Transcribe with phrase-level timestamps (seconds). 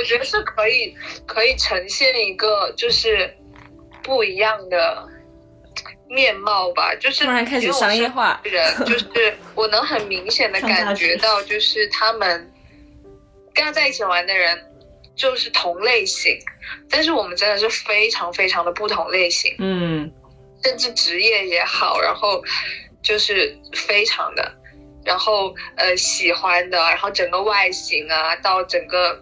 [0.00, 3.30] 我觉得是可以可以呈现一个就是
[4.02, 5.06] 不一样的
[6.08, 12.50] 面貌吧，就是突然开始商业化人，就是我能很明显的感觉到， 就是他们
[13.52, 14.58] 跟他在一起玩的人
[15.14, 16.38] 就是同类型，
[16.88, 20.10] 但是我们真的是非常非常的不同类型，嗯，
[20.64, 22.42] 甚至职业也好，然后
[23.02, 24.56] 就是非常的。
[25.02, 29.18] 然后呃喜欢的，然后整个外形啊，到整个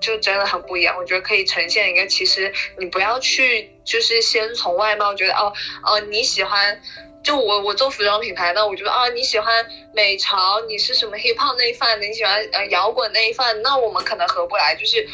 [0.00, 0.96] 就真的很不一样。
[0.96, 5.52] 我觉得可以呈现一个，其实你不要去就是先从外貌觉得哦
[5.84, 6.80] 哦你喜欢，
[7.22, 15.06] 就我我做服装品牌，那我觉得啊你喜欢美潮，你是什么 hip hop 那一范的，你喜欢呃摇滚那一范，那我们可能合不来，就是。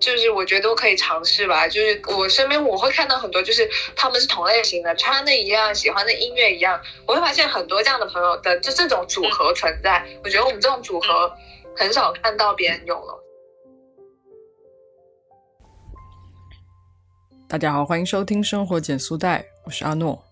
[0.00, 10.02] 就是我觉得都可以尝试吧，就是我身边我会看到很多，就是他们是同类型的，穿的一样，喜欢的音乐一样，我会发现很多这样的朋友的就这种组合存在。
[10.24, 11.30] 我觉得我们这种组合
[11.76, 13.19] 很少看到别人有了。
[17.50, 20.24] 大家好，欢迎收听生活减速带，我是阿诺。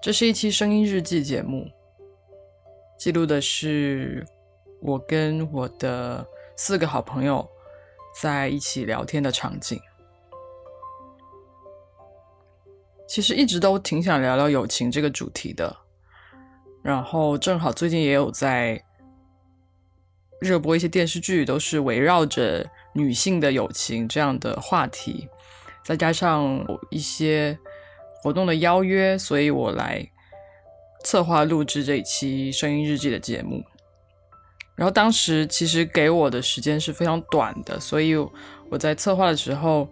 [0.00, 1.68] 这是一期声音日记节目，
[2.96, 4.24] 记录的是
[4.80, 6.24] 我跟我的
[6.54, 7.44] 四个好朋友。
[8.22, 9.80] 在一起聊天的场景，
[13.08, 15.76] 其实一直都挺想聊聊友情这个主题的。
[16.80, 18.80] 然后正好最近也有在
[20.40, 25.28] 热播一些电视剧，都是围绕着女性的友情这样的话题，
[25.84, 27.58] 再加上一些
[28.22, 30.08] 活动的邀约，所以我来
[31.04, 33.64] 策划录制这一期声音日记的节目。
[34.76, 38.14] 然后当时其实给我的时间是非常短的，所以
[38.70, 39.88] 我在策划的时候，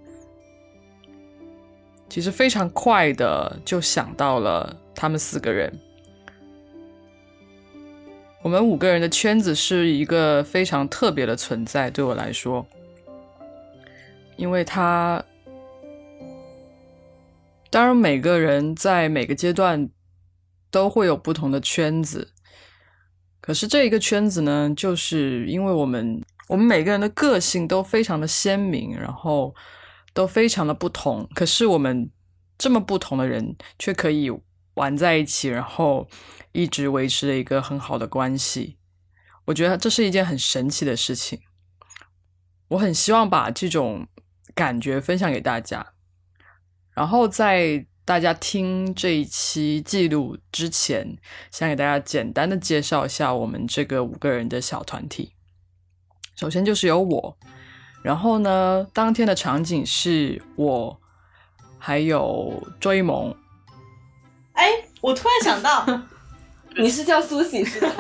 [2.09, 5.77] 其实非常快的就想到了他们四个人。
[8.43, 12.65] 我们五个人的圈子是一个非常特别的存在，对我来说，
[14.37, 15.25] 因为他，
[17.71, 19.91] 当然每个人在每个阶段
[20.71, 22.33] 都会有不同的圈子。
[23.41, 29.55] 可是这一个圈子呢，就是因为我们我们每个人的个性都非常的鲜明，然后
[30.13, 31.29] 都非常的不同。
[31.35, 32.11] 可是我们
[32.57, 34.31] 这么不同的人，却可以
[34.77, 36.09] 玩在一起，然后
[36.53, 38.79] 一直维持了一个很好的关系。
[39.45, 41.41] 我觉得这是一件很神奇的事情。
[42.69, 44.09] 我很希望把这种
[44.55, 45.93] 感觉分享给大家，
[46.95, 47.87] 然后在。
[48.07, 51.19] 大家听这一期记录之前，
[51.51, 55.33] 想给大家简单的介绍一下我们这个五个人的小团体。
[56.37, 57.37] 首先就是有我，
[58.05, 61.01] 然后呢，当天的场景是我
[61.81, 63.37] 还有周一萌。
[64.57, 65.87] 哎，我突然想到，
[66.77, 67.91] 你是叫苏喜是吧？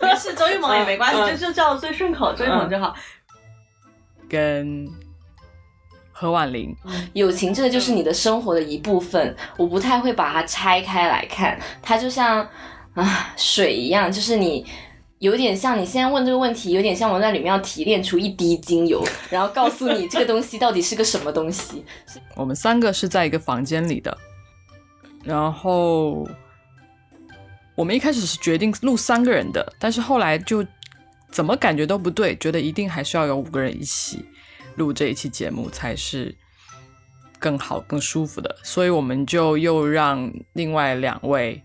[0.00, 2.94] 没事，周玉萌也没关系，就就叫最顺口，周玉萌就好。
[4.28, 4.88] 跟。
[6.16, 6.72] 何婉玲，
[7.12, 12.38] 友情这个就是你的生活的一部分，我不太会把它拆开来看，它就像
[12.94, 14.64] 啊水一样，就是你
[15.18, 21.84] 有点像你现在问这个问题，有点像我在里面要提炼出一滴精油，然后告诉你这个东西到底是个什么东西。
[22.36, 24.16] 我们三个是在一个房间里的，
[25.22, 26.28] 然后
[27.74, 30.64] 我们一开始是决定录三个人的，但是后来就
[31.30, 34.24] 怎么感觉都不对，觉得一定还是要有五个人一起。
[34.76, 36.36] 录这一期节目才是
[37.38, 41.62] 更好、更舒服的，所以我们就又让另外两位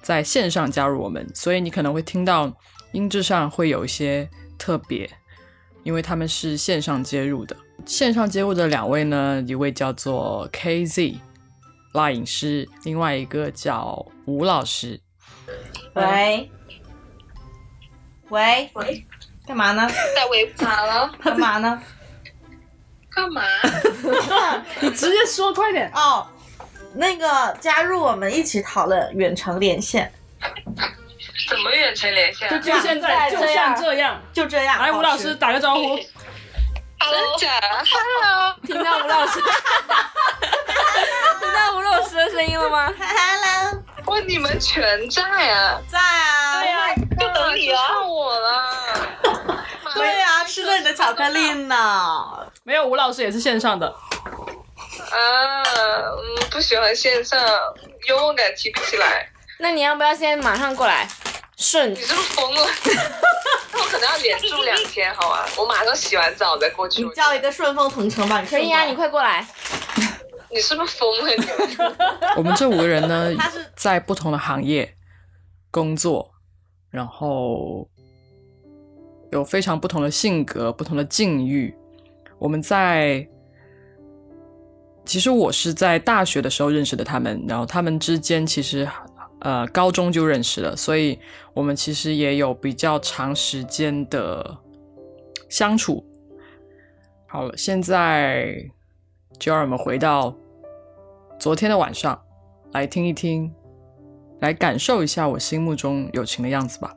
[0.00, 2.56] 在线上加入我们，所以你可能会听到
[2.96, 4.26] 音质上会有一些
[4.56, 5.10] 特别，
[5.82, 7.54] 因为他们是线上接入的。
[7.84, 11.18] 线上接入的两位呢，一位叫做 KZ
[11.92, 14.98] 拉影师，另外一个叫吴老师。
[15.92, 16.50] 喂
[18.30, 19.06] 喂喂，
[19.46, 19.86] 干嘛呢？
[20.14, 21.12] 在喂咋了？
[21.22, 21.82] 干嘛呢？
[23.10, 23.42] 干嘛？
[24.80, 26.26] 你直接说快点哦。
[26.94, 30.10] 那个加入我们一起讨论远程连线。
[31.48, 32.48] 怎么远程连线？
[32.62, 34.78] 就现在，就像这样，就这样。
[34.80, 35.96] 来，吴老师打个招呼。
[36.98, 39.38] 真假？Hello，听到吴老师，
[41.40, 45.78] 听到吴老师的声音了吗？Hello，哇，你们全在啊？
[45.88, 46.60] 在啊。
[46.60, 48.02] 对呀，就等你啊。
[48.02, 48.72] 我了。
[49.94, 52.48] 对呀， 吃了你的巧克力呢。
[52.64, 53.86] 没有，吴老师也是线上的。
[53.86, 57.38] 啊，嗯，不喜欢线上，
[58.08, 59.28] 幽默感提不起来。
[59.58, 61.06] 那你要不要先马上过来？
[61.56, 62.60] 顺，你是不是疯了？
[63.72, 65.46] 那我可能要连住两天，好吧？
[65.58, 67.02] 我马上洗完澡再过去。
[67.02, 69.46] 你叫一个顺丰同城吧，可以啊，你快过来。
[70.50, 71.30] 你是不是疯了？
[71.34, 71.46] 你
[72.36, 73.32] 我们这五个人呢，
[73.74, 74.96] 在不同的行业
[75.70, 76.30] 工作，
[76.90, 77.88] 然后。
[79.32, 81.74] 有非常不同的性格、不同的境遇。
[82.38, 83.26] 我们在
[85.04, 88.88] 其实我是在大学的时候认识的他们，然后他们之间其实
[89.46, 91.20] 呃高中就认识了，所以
[91.54, 94.58] 我们其实也有比较长时间的
[95.48, 96.04] 相处。
[97.28, 98.68] 好了，现在
[99.38, 100.34] 就让我们回到
[101.38, 102.20] 昨天的晚上，
[102.72, 103.54] 来听一听，
[104.40, 106.92] 来感受一下我心目中友情的样子吧。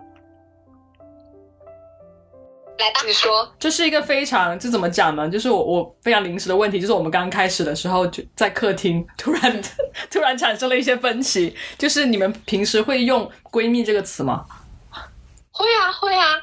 [2.79, 5.27] 来吧，你说，这是一个非常，这怎么讲呢？
[5.27, 9.61] 就是我我非常临时的问题，就是我们刚开始的时候就在客厅，突然
[10.09, 11.53] 突然产生了一些分歧。
[11.77, 14.45] 就是你们平时会用“闺蜜”这个词吗？
[15.51, 16.41] 会啊，会啊。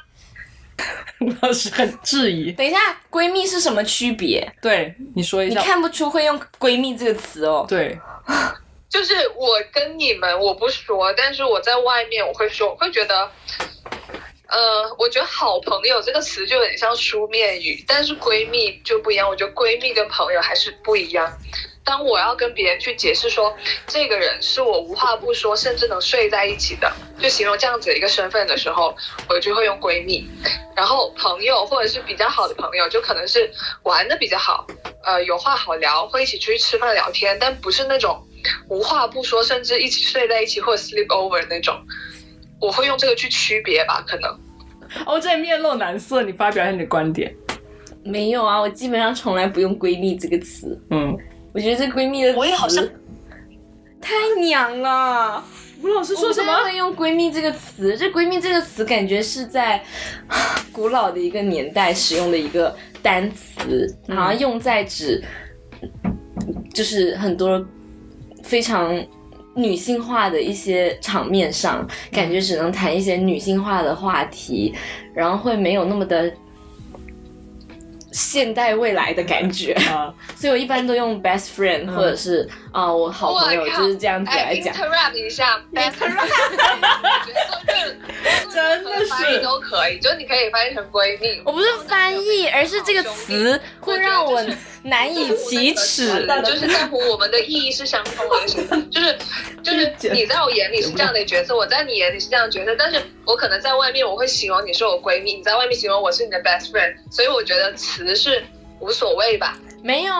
[1.21, 2.51] 吴老师很质疑。
[2.51, 2.77] 等一下，
[3.09, 4.47] 闺蜜是什么区别？
[4.61, 5.59] 对，你说一下。
[5.59, 7.65] 你看不出会用“闺蜜”这个词哦。
[7.67, 7.99] 对，
[8.87, 13.31] 就是我跟你们我不说，但是我在外面我会说，会觉得。
[14.49, 19.27] 呃，我觉得好朋友这个词就很像书面语，但是闺蜜就不一样。
[19.27, 21.31] 我觉得闺蜜跟朋友还是不一样。
[21.83, 23.55] 当我要跟别人去解释说
[23.87, 26.91] 这个人是我无话不说，甚至能睡在一起的，
[27.21, 28.95] 就形容这样子的一个身份的时候，
[29.29, 30.29] 我就会用闺蜜。
[30.75, 33.49] 然后朋友或者是比较好的朋友，就可能是
[33.83, 34.67] 玩的比较好，
[35.03, 38.21] 呃，有话好聊，会一起出去吃饭聊天，但不是那种
[38.69, 41.81] 无话不说，甚至一起睡在一起或者 sleep over 那种。
[42.59, 44.31] 我会用这个去区别吧，可能。
[45.05, 47.35] 哦，这面露难色，你发表一下你的观点。
[48.03, 50.81] 没有啊，我基本上从来不用“闺蜜”这个词。
[50.91, 51.13] 嗯，
[51.53, 52.81] 我觉得这“闺蜜”的我也好像
[53.99, 55.43] 太娘了。
[55.83, 56.63] 吴老师说什么？
[56.63, 59.83] 会用“闺蜜”这个词，这“闺蜜”这个词感觉是在
[60.71, 65.21] 古老的一个年代使用的一个单词，然后用在指
[66.73, 67.63] 就是很多
[68.41, 69.05] 非常。
[69.57, 74.73] 女性化的一些场面上，感觉只能谈一些女性化的话题，
[75.13, 76.31] 然后会没有那么的。
[78.09, 79.73] 现代未来的感觉。
[79.73, 82.47] 啊， 所以我一般都用 best friend 或者是
[82.77, 84.71] 啊我好朋友就是这样子来讲。
[84.71, 86.13] interrupt 一下，best friend，
[88.53, 91.41] 真的是翻译都可以，就你可以翻译成闺蜜。
[91.43, 94.39] 我不是翻译，而是这个词会让我
[94.83, 96.27] 难以启齿。
[96.45, 98.45] 就是在乎我们的意义是相通的，
[98.91, 99.17] 就是
[99.63, 108.15] 就是你在我眼里是这样的角色，我在你眼里是这样的角色，但是我可能在外面我会形容你是我闺蜜，你在外面形容我是你的 best friend，所以我觉得词。
[108.15, 108.43] 是
[108.79, 109.57] 无所谓吧？
[109.83, 110.13] 没有，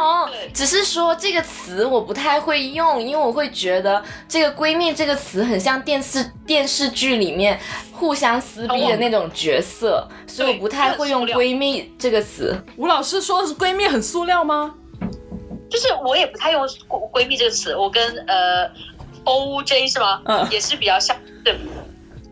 [0.54, 7.60] 只是说这个词我不太会用，因为我会觉得这个闺蜜这个词很像电视电视剧里面
[7.92, 12.56] 互相撕逼的那种角色，所以我不太会用闺蜜这个词。
[12.78, 14.76] 吴老师说的是闺蜜很塑料吗？
[15.70, 16.66] 就是我也不太用
[17.12, 18.72] 闺蜜这个词，我跟呃
[19.26, 20.22] O J 是吗？
[20.26, 21.58] 嗯，也是比较像对。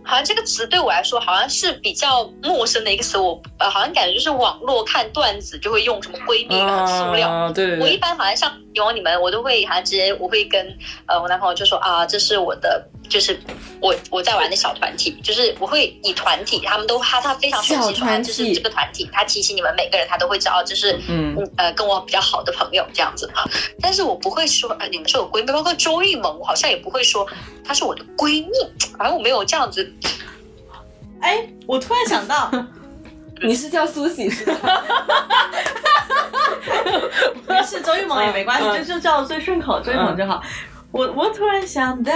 [0.05, 10.77] 好像这个词对我来说好像是比较陌生的一个词，我呃好像感觉就是网络看段子就会用什么闺蜜啊塑料，对对对，我一般好像像以往你们，我都会还直接我会跟
[11.07, 12.85] 呃我男朋友就说啊，这是我的。
[13.07, 13.39] 就是
[13.79, 23.45] 我我在玩的小团体，就是我会以团体，他们都他他非常熟悉，就是这个团体，他提醒你们每个人，他都会知道，就是嗯呃跟我比较好的朋友这样子啊。
[23.79, 27.27] 但是我不会说，呃你们是我闺蜜，包括周艺萌，我好像也不会说
[27.63, 28.51] 她是我的闺蜜，
[28.97, 29.87] 反正我没有这样子。
[31.21, 32.49] 哎，我突然想到，
[33.43, 34.83] 你是叫苏醒是吧？
[37.47, 40.41] 没事，周玉萌也没关系，就就叫最顺口，周玉萌就好。
[40.91, 42.13] 我我突然想到，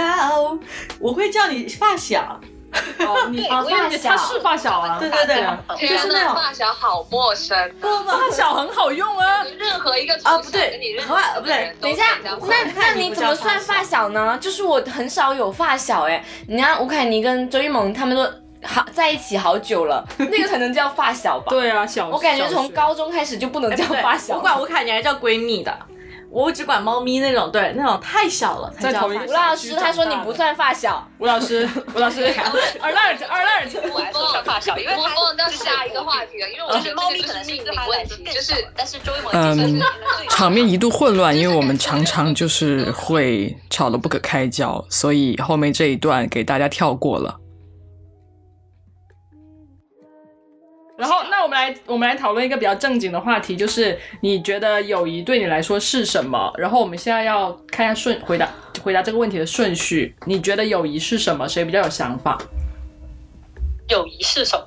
[0.98, 2.40] 我会叫你发小。
[3.00, 4.98] 哦，你发小，他是发小啊。
[4.98, 7.56] 对对对，就是那种发小好陌生。
[7.80, 9.44] 不不，发小很好用啊。
[9.58, 14.38] 任何一个啊不对，和不对，等一下，那那你怎么算发小呢？
[14.40, 16.24] 就是我很少有发小哎。
[16.46, 18.22] 你看吴凯妮跟周一萌他们都
[18.62, 21.46] 好在一起好久了， 那个才能叫发小吧？
[21.50, 22.08] 对啊，小。
[22.08, 24.36] 我感觉从高中开始就不能叫发小。
[24.36, 25.76] 我管吴凯你还叫闺蜜的。
[26.32, 28.72] 我只管猫咪那种，对，那种太小了。
[28.78, 31.04] 在同一吴老师他说你不算发小。
[31.18, 32.22] 吴老师， 吴老师，
[32.80, 39.80] 二赖二赖我还算发小，因为我忘到下一个话题了，因为我觉得猫咪可能是一个问题，就是，但是周一萌嗯，
[40.28, 47.38] 场面一度混乱，因为我们常常就是会吵得不可开交，所以后面这一段给大家跳过了。
[51.00, 56.52] 然后，那我们来，我们来讨论一个比较正经的话题，就是你觉得友谊对你来说是什么？
[56.58, 58.46] 然后我们现在要看一下顺回答
[58.82, 60.14] 回答这个问题的顺序。
[60.26, 61.48] 你觉得友谊是什么？
[61.48, 62.36] 谁比较有想法？
[63.88, 64.66] 友谊是什么？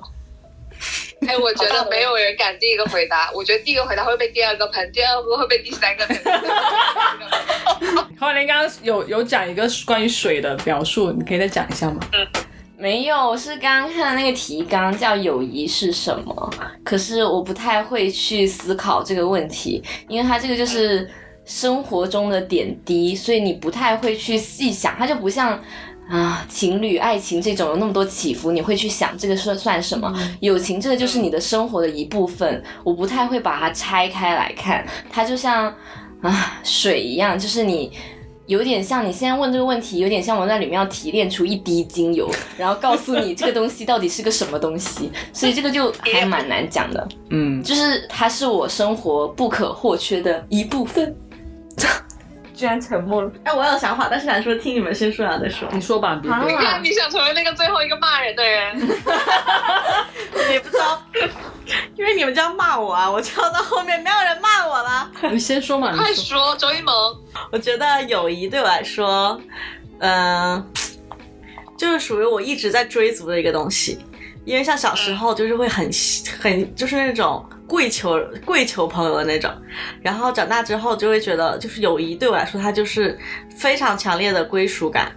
[1.28, 3.30] 哎，我觉得没有人敢第一个回答。
[3.32, 6.20] 我觉得第一个回答会被第二个喷，第二个会被第三个喷。
[8.18, 12.00] 何林刚刚有有讲一个关于水的描述，你可以再讲一下吗？
[12.12, 12.26] 嗯，
[12.76, 16.50] 没有，我是刚刚看的那个提纲叫“友谊是什么”，
[16.84, 21.08] 可是我不太会去思考这个问题，因为它这个就是
[21.44, 25.58] 生活中的点滴，所以你不太会去细想，它就不像
[26.10, 30.12] 啊情侣、爱情这种有那么多起伏，你会去想这个算算什么？
[30.40, 35.72] 友情这个就是你的生活的一部分，我不太会把它拆开来看，它就像
[36.20, 37.92] 啊水一样，就是你。
[38.46, 47.08] 有点像你现在问这个问题，有点像我在里面要提炼出一滴精油，然后告诉你这个东西到底是个什么东西，所以这个就还蛮难讲的。
[47.30, 51.14] 嗯，就是它是我生活不可或缺的一部分。
[52.54, 53.30] 居然沉默了。
[53.42, 55.68] 哎，我有想法，但是想说听你们先说完再说。
[55.72, 61.02] 你说吧，别你看，你想成为那个最后一个骂人的人， 你不知道，
[61.96, 65.10] 因为你们这样骂我啊，我跳到后面没有人骂我了。
[65.32, 66.94] 你先说嘛，快说，周一萌。
[67.50, 69.38] 我觉得友谊对我来说，
[69.98, 70.64] 嗯，
[71.76, 73.98] 就是属于我一直在追逐的一个东西。
[74.44, 75.90] 因为像小时候就是会很
[76.38, 79.50] 很就是那种跪求跪求朋友的那种，
[80.02, 83.18] 然后长大之后就会觉得就是友谊对我来说它就是
[83.56, 85.12] 非常强烈的归属感。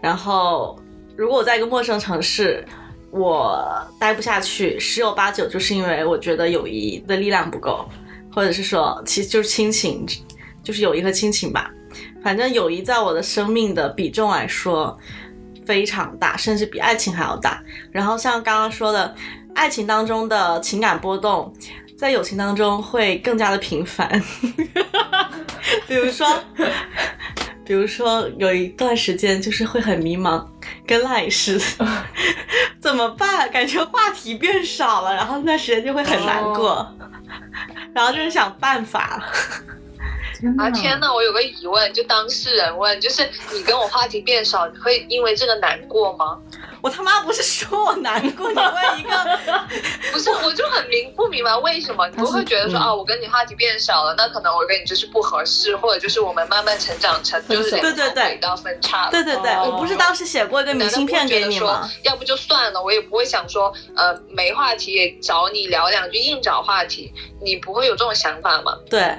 [0.00, 0.78] 然后
[1.16, 2.64] 如果我在一个陌生城市，
[3.10, 3.64] 我
[3.98, 7.88] 待不下去，十有八九就是因为我觉得友谊的力量不够，
[8.32, 10.06] 或者是说其实就是亲情，
[10.62, 11.70] 就是友谊和亲情吧。
[12.22, 14.98] 反正友谊在我的生命的比重来说。
[15.64, 17.62] 非常大，甚至比爱情还要大。
[17.92, 19.14] 然后像刚刚说的，
[19.54, 21.52] 爱情当中的情感波动，
[21.96, 24.08] 在友情当中会更加的频繁。
[25.86, 26.26] 比如说，
[27.64, 30.44] 比如说有一段时间就是会很迷茫，
[30.86, 31.86] 跟赖似的，
[32.80, 33.50] 怎么办？
[33.50, 36.86] 感觉话题变少了，然后那段时间就会很难过，
[37.94, 39.22] 然后就是想办法。
[40.58, 46.36] 啊天呐，我有个疑问，就当事人问，就是你跟我话题变少，你会因为这个难过吗？
[46.82, 49.38] 我他妈不是说我难过，你问一个，
[50.12, 59.08] 不是，我就很明不明白为什么你不会觉得说啊，我跟你话题变少了，那可能我跟你就是不合适，或者就是我们慢慢成长成就是对对对到分叉。
[59.10, 61.88] 对对对，我不是当时写过一个明信片给你吗？
[62.02, 68.76] 要不就算了，我也不会想说呃没话题也找你聊两句，硬找话题，你不会有这种想法吗？
[68.90, 69.16] 对。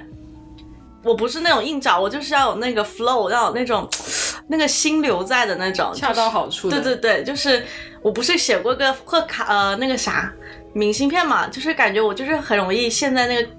[1.06, 3.86] 我不是那种硬找，我就是要有那个 flow，要有那种
[4.48, 6.70] 那个心留在的那种，恰到好处。
[6.70, 7.64] 对对对，就是
[8.02, 10.32] 我不是写过个贺卡呃那个啥
[10.74, 13.50] 明信片嘛，就是感觉我就是很容易现在那个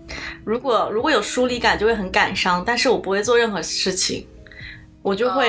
[0.44, 4.26] 如果如果有疏离感就会很感伤，但是我不会做任何事情，
[5.00, 5.48] 我就会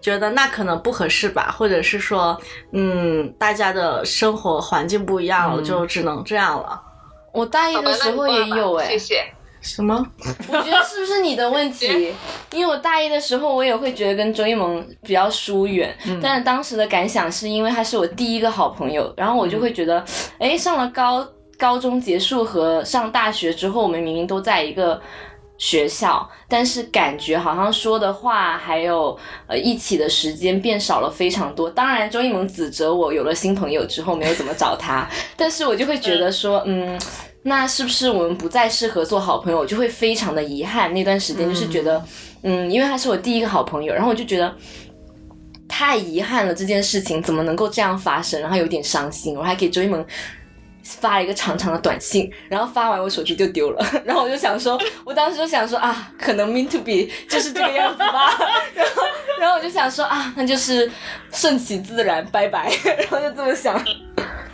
[0.00, 2.40] 觉得那可能不合适吧，或者是说
[2.72, 6.80] 嗯大家的生活环境不一样了，就只能这样了。
[7.32, 8.88] 我大一的时候也有哎。
[8.90, 9.24] 谢谢。
[9.62, 10.04] 什么？
[10.48, 12.12] 我觉得是不是你的问题？
[12.52, 20.04] 因为我大一的时候，我也会觉得跟周一萌比较疏远，但是当时的感想是因为他是我第一个好朋友，然后我就会觉得，
[20.38, 21.26] 哎，上了高
[21.56, 25.00] 高中结束和上大学之后，我们明明都在一个
[25.58, 29.16] 学校，但是感觉好像说的话还有
[29.46, 31.70] 呃一起的时间变少了非常多。
[31.70, 37.00] 当然，周一萌指责我有了新朋友之后没有怎么找他， 但是我就会觉得说，嗯。
[37.44, 39.66] 那是不是我们不再适合做好朋友？
[39.66, 40.92] 就会非常的遗憾。
[40.94, 42.00] 那段时间就是觉得，
[42.42, 44.54] 嗯，因为他是我第一个好朋友，然后我就觉得
[45.68, 46.54] 太遗憾了。
[46.54, 48.40] 这件事情怎么能够这样发生？
[48.40, 49.36] 然后有点伤心。
[49.36, 50.04] 我还给周一萌
[50.84, 53.84] 发了一个长长的短信，然后发完我手机就丢了。
[54.06, 58.38] 然后我就想说，我当时就想说啊，可能 mean to be 就是这个样子吧。
[58.72, 59.02] 然后，
[59.40, 60.88] 然后我就想说啊，那就是
[61.32, 62.70] 顺其自然，拜拜。
[62.84, 63.84] 然后就这么想。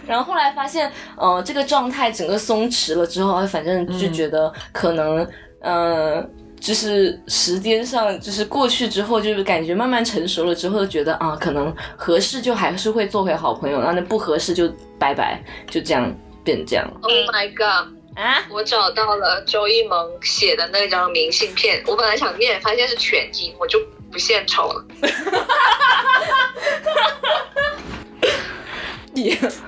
[0.09, 5.29] 然后后来发现，呃，这个状态整个松弛了之后，反正就觉得可能，
[5.61, 16.11] 嗯，就是时间上，就是过去之后，就是感觉慢慢成熟了之后，觉得啊，可能合适就还是会做回好朋友，然后那不合适就拜拜，就这样
[16.43, 16.91] 变这样。
[17.03, 17.93] Oh my god！
[18.17, 23.79] 啊，我找到了周一萌写的那张明信片，我本来想念，发现是全音，我就
[24.11, 24.85] 不献丑了。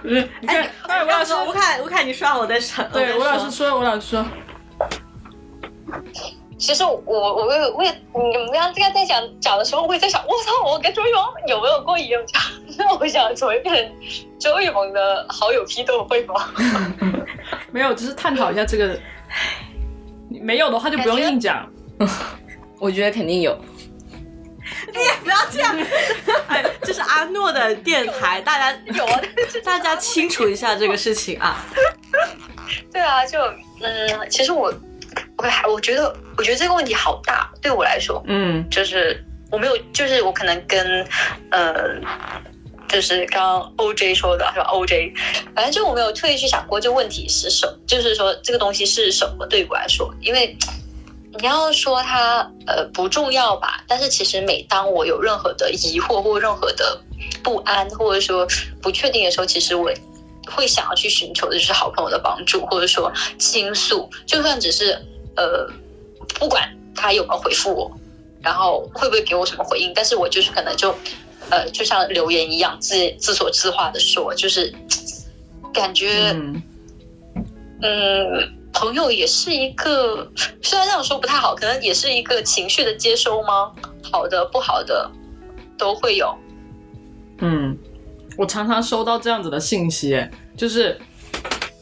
[0.03, 2.89] 不是，你看，哎，吴老师，吴凯，吴凯，你刷我在场。
[2.93, 4.25] 对，吴老师说，吴老师说。
[6.59, 12.43] 其实我我我我也你们刚刚在讲讲的时候，我也在想，我操，我跟周雨萌有没有过一样讲？
[12.77, 13.93] 那 我想成为变成
[14.39, 16.51] 周雨萌的好友批斗会吗？
[17.73, 18.99] 没有，只是探讨一下这个。
[20.29, 21.67] 没有的话就不用硬讲。
[22.79, 23.59] 我觉得肯定有。
[24.93, 25.77] 你也不要这样，
[26.49, 29.21] 哎，这是阿诺的电台，大家有啊，
[29.65, 31.65] 大家清楚一下这个事情啊。
[32.93, 33.39] 对啊，就
[33.81, 34.73] 嗯，其实我
[35.39, 41.07] 我还我觉得，我觉得这个问题好大，对我来说，嗯，就是我没有，就是我可能跟
[41.51, 41.73] 呃
[42.89, 45.13] 就是刚刚 OJ 说的是吧？OJ，
[45.55, 50.57] 反正就我没有特意去想过这个问题是什么，就是说这个东西是什么对我来说，因为
[51.41, 57.01] 你要说它呃不重要吧，但是其实每当我有任何的疑惑或任何的
[57.43, 58.47] 不安或者说
[58.83, 59.91] 不确定的时候，其实我
[60.51, 64.93] 会想要去寻求的就是好朋友的帮助，或者说倾诉，就算只是
[65.37, 65.67] 呃
[66.39, 67.91] 不管他有没有回复我，
[68.43, 70.95] 然后会不会给我什么回应，但是我就是可能就。
[71.49, 74.73] 呃，就像留言一样，自自说自话的说，就是
[75.75, 76.33] 感觉，
[77.83, 80.31] 嗯，朋友也是一个，
[80.63, 83.73] 虽然这样说不太好，可能也是一个情绪的接收吗？
[84.11, 85.11] 好的，不好的
[85.79, 86.35] 都会有。
[87.39, 87.77] 嗯，
[88.37, 90.99] 我常常收到这样子的信息，就是。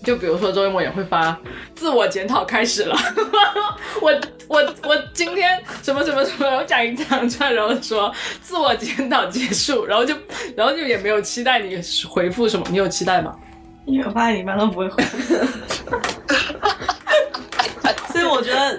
[0.04, 1.36] 就比如说周一萌也会发
[1.74, 2.96] 自我检讨开始了，
[4.00, 4.10] 我
[4.46, 10.14] 我我今天什么什么什么，然后讲一讲串，然后说自我检讨结束，然后就
[10.56, 11.78] 然后就也没有期待你
[12.08, 13.36] 回复什么，你有期待吗？
[13.88, 15.02] 因为我发现你一般都不会回，
[18.12, 18.78] 所以我觉得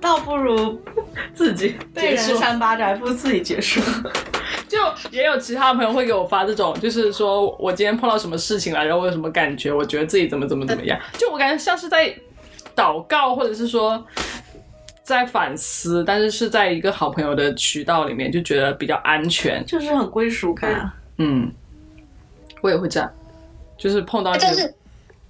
[0.00, 0.78] 倒不如
[1.34, 3.80] 自己被人扇巴掌，还不如自己结束。
[4.68, 4.78] 就
[5.10, 12.14] 也有其他朋友会给我发这种，就是说我今天碰到什么事情了，然后我有什么感觉，我觉得自己怎么怎么怎么样， 就我感觉像是在
[12.76, 14.04] 祷告，或者是说
[15.02, 20.92] 在反思，但是是在一个好朋友的渠道里面，就觉得比较安全，就是很归属感。
[21.16, 21.50] 嗯，
[22.60, 23.10] 我也会这样，
[23.80, 24.72] 就是碰到但是，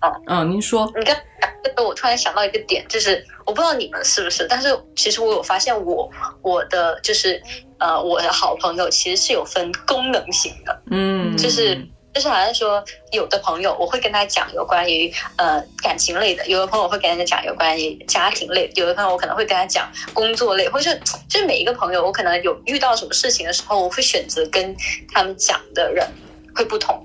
[0.03, 1.17] 哦，嗯，您说，你刚
[1.65, 6.11] 这个我突然想到一个点，就是我不知道你们是不是，但是其实我有发现，我
[6.43, 7.41] 我的就是。
[7.81, 11.75] 呃，我的好朋友其实是有分功能型的，嗯，就是
[12.13, 20.95] 就是好像说，有的朋友我会跟他讲有关于呃感情类的，有的朋友会跟他讲有关于家庭类，有的朋友我可能会跟他讲工作类，或者
[21.27, 24.77] 就是每一个朋友，我可能有遇到什么事情的时候，我会选择跟
[25.11, 26.07] 他们讲的人
[26.55, 27.03] 会不同。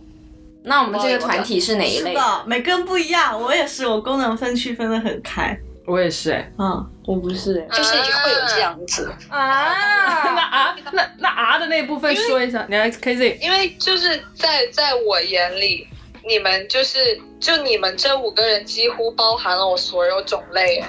[0.66, 2.10] 那我们这个团体是哪一类？
[2.10, 3.40] 是的，每个人不一样。
[3.40, 5.58] 我也是，我功能分区分的很开。
[5.86, 9.72] 我也是哎，嗯，我不是哎，就是会有这样子啊。
[10.34, 13.38] 那啊，那那啊的那部分说一下，你来 K Z。
[13.40, 15.88] 因为就是在在我眼里，
[16.28, 20.84] 你们就是就你们这五个人几乎包含了我所有种类。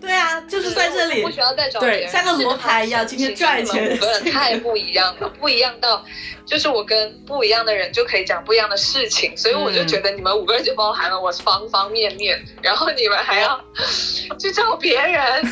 [0.00, 3.94] 对啊，就是在这里，不需要再找别人，像个罗盘一样，今天转一圈。
[3.94, 6.04] 五个人太不一样了，不一样到
[6.44, 13.64] 就是我跟不一样的人就可以讲不一样的事情，所以我就觉得你们五个人就包含了我方方面面，然后你们还要
[14.40, 15.22] 去找别人。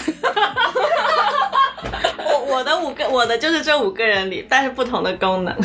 [2.18, 5.56] 我我的五个，我的就是这五个人里，但是不同的功能。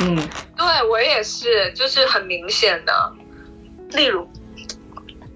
[0.00, 0.16] 嗯，
[0.56, 3.12] 对我也是，就是很明显的，
[3.90, 4.28] 例如，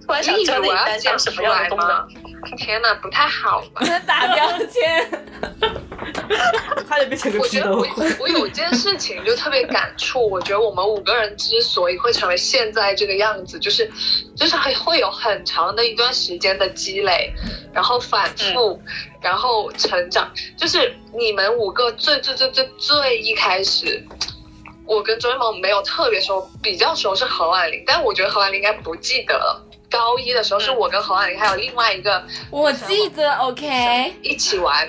[0.07, 2.09] 突然想知道我要讲什么样的功能。
[2.57, 3.87] 天哪，不太好吧？
[4.05, 5.09] 打标签，
[6.89, 7.87] 差点变成个我觉得我
[8.19, 13.89] 我有一件事情就特别感触，我觉得我们五个人之所以会成为现在这个样子，就是
[14.37, 17.33] 就是还会有很长的一段时间的积累，
[17.73, 18.83] 然后反复，
[19.21, 20.29] 然后成长。
[20.57, 24.05] 就是你们五个最最最最最一开始，
[24.87, 29.63] 我跟周一萌没有特别熟，比较熟是何婉玲，但我觉得何婉玲应该不记得了。
[29.91, 34.89] 高一的时候是我跟何婉玲还有另外一个，我记得，OK，一起玩，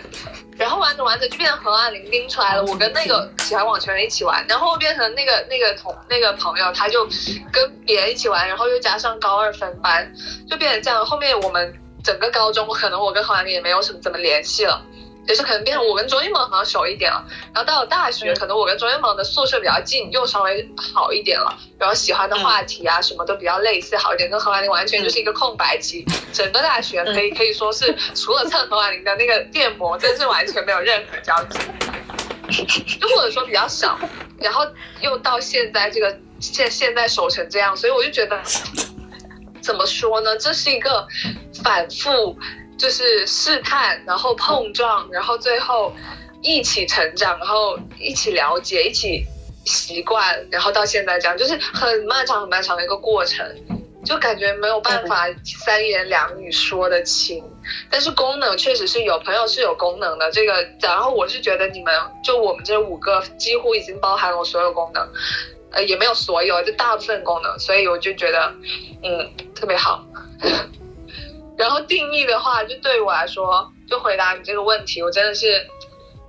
[0.58, 7.06] 然后玩着玩着就变成何婉玲拎出来了，我跟那个喜欢网球人一起玩，然后变成那个那个同那个朋友他就
[7.51, 10.10] 跟别人一起玩，然后又加上高二分班，
[10.49, 11.06] 就变成这样。
[11.06, 14.82] 后面我们整个高中可能我跟何婉玲也没有什么怎么联系了。
[15.27, 24.29] 也是可能变成我跟周一萌好像熟一点了，然后到了大学，可能我跟周一萌的宿舍比较近，又稍微好一点了，然后喜欢的话题啊什么都比较类似，好一点。
[24.29, 31.59] 跟何婉玲完全就是一个空白期，整个大学可以可以说是除了蹭何婉玲的那个电摩，真是完全没有任何交集，
[32.99, 33.97] 就或者说比较少。
[34.39, 34.67] 然后
[34.99, 38.41] 又到现在这个现现在熟成这样，所以我就觉得
[39.62, 40.36] 怎么说呢？
[40.38, 41.07] 这是一个
[41.63, 42.38] 反复。
[42.84, 45.93] 就是试探，然后碰撞，然后最后
[46.41, 49.26] 一起成长，然后一起了解，一起
[49.63, 53.48] 习惯，然后到现在这样，就是很漫长、很漫长的一个过程，
[54.04, 57.41] 就感觉没有办法三言两语说得清。
[57.89, 60.30] 但是功能确实是有，朋友是有功能的。
[60.34, 65.08] 这个，然后我是觉得你们就我们这五个几乎已经包含了我所有功能，
[65.72, 68.54] 呃，也没有所有，就大部分功能，所以我就觉得，
[69.04, 70.06] 嗯，特别好。
[71.58, 75.66] 然后定义的话，就对我来说，就回答你这个问题，我真的是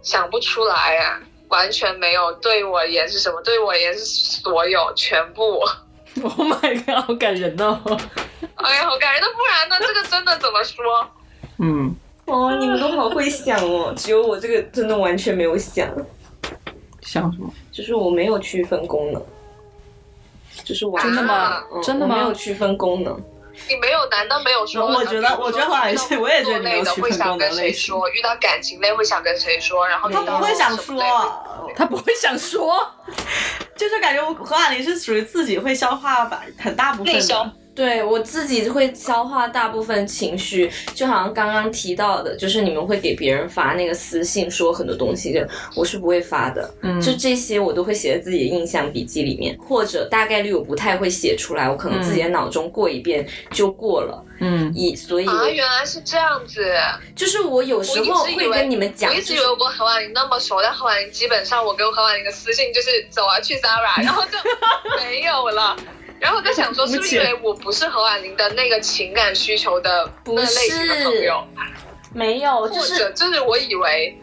[0.02, 2.32] 想不出来呀，完全没有。
[2.34, 3.40] 对我而言是什么？
[3.42, 5.60] 对我而言是所有，全部。
[6.22, 7.80] Oh my god，好感人哦！
[8.54, 9.20] 哎呀，好感人！
[9.20, 9.76] 那不然呢？
[9.80, 11.08] 这个真的怎么说？
[11.58, 11.96] 嗯。
[12.26, 15.88] 哦，你们都好会想哦，只有我这个真的完全没有想。
[17.02, 17.52] 想什么？
[17.72, 19.20] 就是我没有区分功能。
[20.62, 23.20] 就是完真的吗嗯真的吗没有区分功能。
[23.68, 24.86] 你没有，难道没有说？
[24.86, 31.02] 我觉得我觉得好像是我也觉得你有区分会想跟功能类型谁说，遇到感情类会想跟谁说，然后他不会想说，
[31.74, 32.86] 他不会想说，
[33.76, 37.52] 就是感觉我何婉玲是属于自己会消化吧，很大部分内消的。
[37.74, 45.40] 对我自己会消化大部分情绪，就好像刚刚提到的，就是你们会给别人发那个私信说很多东西就，
[45.74, 46.72] 我是不会发的。
[46.82, 54.24] 嗯就这些我都会写在自己的印象笔记里面，或者大概率我不太会写出来，我可能自己的脑中过一遍就过了。
[54.40, 56.64] 嗯，以所以啊，原来是这样子。
[57.14, 64.38] 就是我有时候会我一直以为跟你们讲，我一直以为我跟何婉玲那么熟，但何婉玲基本上我跟何婉玲的私信就是走啊去 Zara，然后就
[65.02, 65.76] 没有了。
[66.20, 71.46] 然后我在想说， 是不是因为我不是何婉玲的那个情感需求的那类型的朋友，
[72.12, 74.16] 没有，就或者就是我以为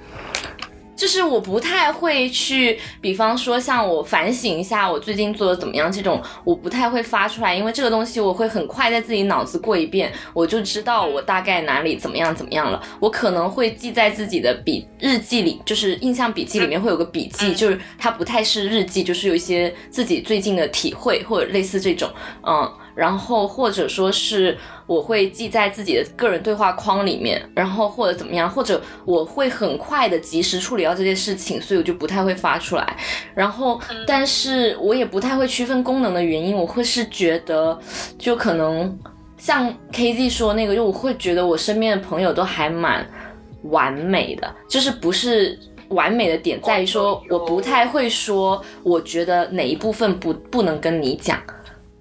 [1.02, 12.80] 就是我不太会去，比方说像我反省一下我最近做的怎么样这种，我不太会发出来，因为这个东西我会很快在自己脑子过一遍，我就知道我大概哪里怎么样怎么样了。
[13.00, 22.08] 我可能会记在自己的笔日记里，就是印象笔记里面会有个笔记，就是它不太是日记，就是有一些自己最近的体会或者类似这种，
[22.46, 22.72] 嗯。
[23.02, 32.96] 然后或者说是我会记在自己的个人对话框里面，然后或者怎么样，或者我会很快的及时处理到这件事情，所以我就不太会发出来。
[33.34, 37.76] 然后，但是我也不太会区分功能的原因，我会是觉得
[38.20, 38.96] 就可能
[39.36, 43.04] 像 KZ 说那个，就我会觉得我身边的朋友都还蛮
[43.64, 45.58] 完美的，就是不是。
[45.92, 51.38] 完美的点在于说，我不太会说，我觉得哪一部分不不能跟你讲，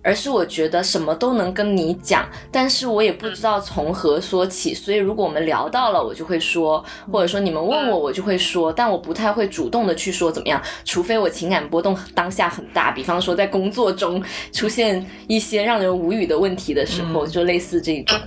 [0.03, 18.19] 而是我觉得什么都能跟你讲，但是我也不知道从何说起，所以如果我们聊到了，我就会说，或者说你们问我，我就会说，但我不太会主动的去说怎么样，除非我情感波动当下很大，比方说在工作中出现一些让人无语的问题的时候，就类似这种。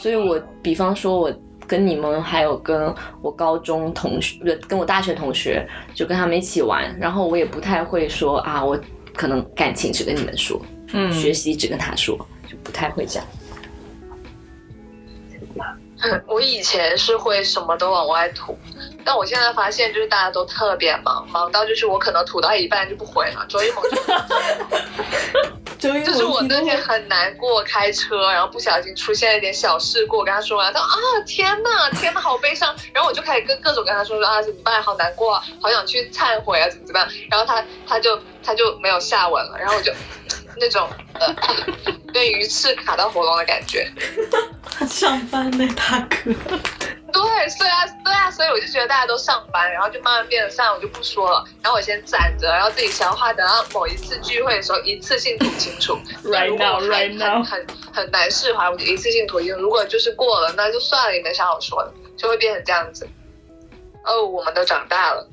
[0.00, 1.32] 所以我比方说我。
[1.64, 8.78] 跟你们还有跟我高中同学，不跟我大学同学，就跟他们一起玩，然后我也不太会说啊，我
[9.14, 10.60] 可能感情只跟你们说，
[10.92, 12.16] 嗯学习只跟他说，
[12.50, 13.26] 就不太会这样。
[16.26, 18.58] 我以前是会什么都往外吐，
[19.04, 23.46] 但我现在发现就是大家都特别忙，忙到就是我可能吐到一半就不回了。
[23.48, 23.96] 周一萌就
[26.04, 39.92] 就是我那天很难过，开车，然后不小心出现了一点小事故，我跟他说完，他说啊天呐，天呐，好悲伤，然后我就开始跟各种跟他说说啊怎么办，好难过啊，好想去忏悔啊，怎么怎么样，然后他他就他就没有下文了，然后我就
[40.56, 41.34] 那种呃
[42.12, 43.90] 被鱼刺卡到喉咙的感觉，
[44.70, 46.32] 他 上班呢，大哥。
[47.12, 55.98] 对，所以啊，对啊，所以我就觉得大家都上班，然后就慢慢变得散，我就不说了，然后我先攒着，然后自己消化，等到某一次聚会的时候一次性吐清楚。
[56.24, 59.60] Right now, 很 right now 很很很难释怀，我就一次性吐清楚。
[59.60, 63.06] 如果就是过了，那就算了，也没啥好说的，就会变成这样子。
[64.04, 65.28] 哦，我们都长大了。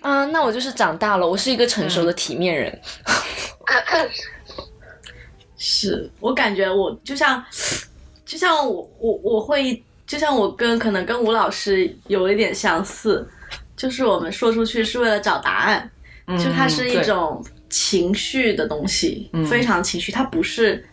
[0.00, 2.80] 啊，那我就是长大了，我是一个成熟的体面人。
[5.56, 7.42] 是我感觉我就像，
[8.26, 9.80] 就像我我我会，
[10.12, 13.26] 就像我跟可能跟吴老师有一点相似，
[13.74, 15.90] 就是我们说出去是为了找答案，
[16.38, 20.84] 就它是一种情绪的东西，嗯非常情绪，它不是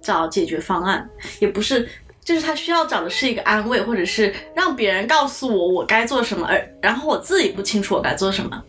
[0.00, 1.06] 找解决方案，
[1.40, 1.86] 也不是。
[2.24, 8.62] 就是他需要找的是一个安慰，或者是让别人告诉我我该做什么，而然后我自己不清楚我该做什么。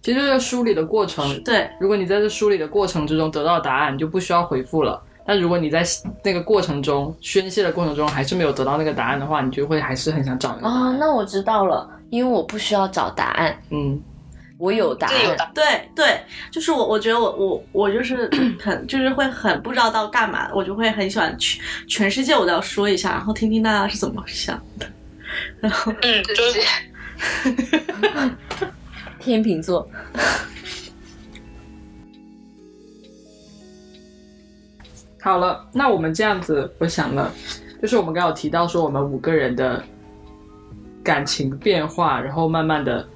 [0.00, 5.02] 其实这个梳理的过程，对，如果你在这梳理的过程之中得到答案，你就不需要回复了。
[5.28, 5.84] 但如果你在
[6.24, 14.00] 那个过程中宣泄的过程中还是没有得到那个答案的话，你就会还是很想找那个答哦，那我知道了，因为我不需要找答案，嗯，
[14.56, 15.36] 我有答案。
[15.54, 16.18] 对对，
[16.50, 24.86] 就是我，我觉得我我我就是很就是会很不知道到干嘛，我就会很喜欢全全世界我都要说一下，然后听听大家是怎么想的。
[25.60, 26.60] 然后嗯，自就是。
[29.20, 29.86] 天秤座，
[35.20, 37.32] 好了，那我们这样子，我想了，
[37.82, 39.82] 就是我们刚刚有提到说我们五个人的
[41.02, 43.06] 感情变化，然后慢慢的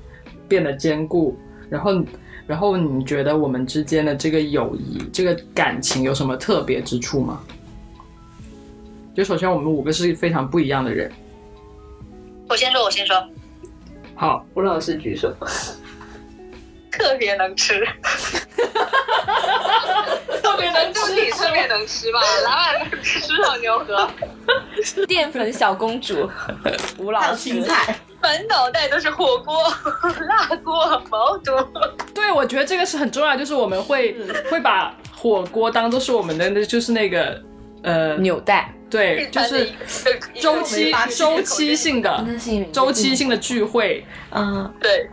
[0.49, 1.39] 变得坚固，
[1.71, 2.05] 然后，
[2.47, 7.41] 然后你觉得我们之间的这个友谊、这个感情有什么特别之处吗？
[9.15, 11.11] 就首先我们五个是非常不一样的人。
[12.49, 13.17] 我先说，我先说，
[14.15, 15.33] 好，吴老师举手。
[16.99, 17.85] 特别能吃，
[20.43, 24.11] 特别能就你特别能吃吧， 老板吃老牛河，
[25.09, 26.29] 淀粉小公主，
[26.99, 27.37] 吴还有老师。
[27.37, 29.57] 青菜，满脑袋都是火锅、
[30.29, 31.51] 辣锅、毛肚。
[32.15, 34.15] 对，我觉得这个是很重要，就是我们会
[34.51, 37.41] 会把火锅当做是我们的那就是那个
[37.83, 39.73] 呃纽带，对，就是
[40.41, 42.25] 周期周期性的
[42.71, 45.09] 周期性的聚会，嗯，对。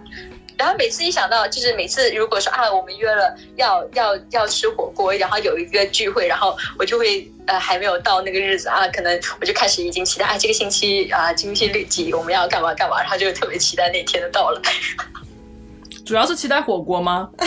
[0.60, 14.62] 然后每次一想到，就是每次如果说啊，我们约了要要要吃火锅，然后有一个聚会，然后我就会呃还没有到那个日子啊，可能我就开始已经期待啊，这个星期啊，星期六几我们要干嘛干嘛，然后就特别期待那天的到来。
[16.06, 17.30] 主要是期待火锅吗？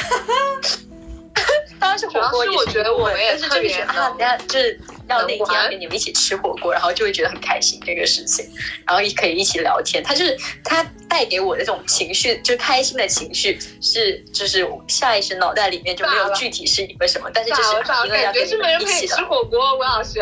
[1.78, 4.80] 当然是火锅也是我觉得我们也是特别就是啊，能等下就是
[5.12, 8.48] 要那天要跟你们一起吃火锅，然后就会觉得很开心这个事情，
[8.86, 10.02] 然后也可以一起聊天。
[10.02, 19.28] 他就是他带给我的这种情绪，就开心的情绪，是就是下意识脑袋里面就没有具体是因为什么，但是就是炸了炸了，因为要感觉是跟你没人陪你吃们一起的。
[19.28, 20.20] 火锅，吴老师。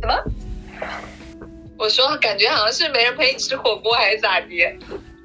[0.00, 0.22] 什么？
[1.78, 4.46] 我说感觉好像是没人陪你吃火锅还是咋的？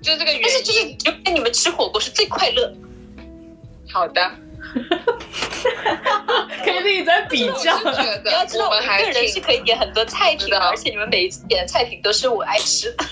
[0.02, 0.98] 就这个原但是就是因。
[0.98, 2.74] 就跟你们吃火锅是最快乐。
[3.92, 4.32] 好的，
[6.64, 7.92] 可以自己在比较我。
[7.94, 13.06] 觉你要知道，我得我们还个人是可以点很多菜品的，而且你们每一次点的菜品都是我爱吃的。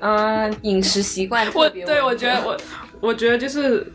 [0.00, 2.56] 嗯，饮食习惯我特别对我觉得我
[3.00, 3.92] 我觉得就是。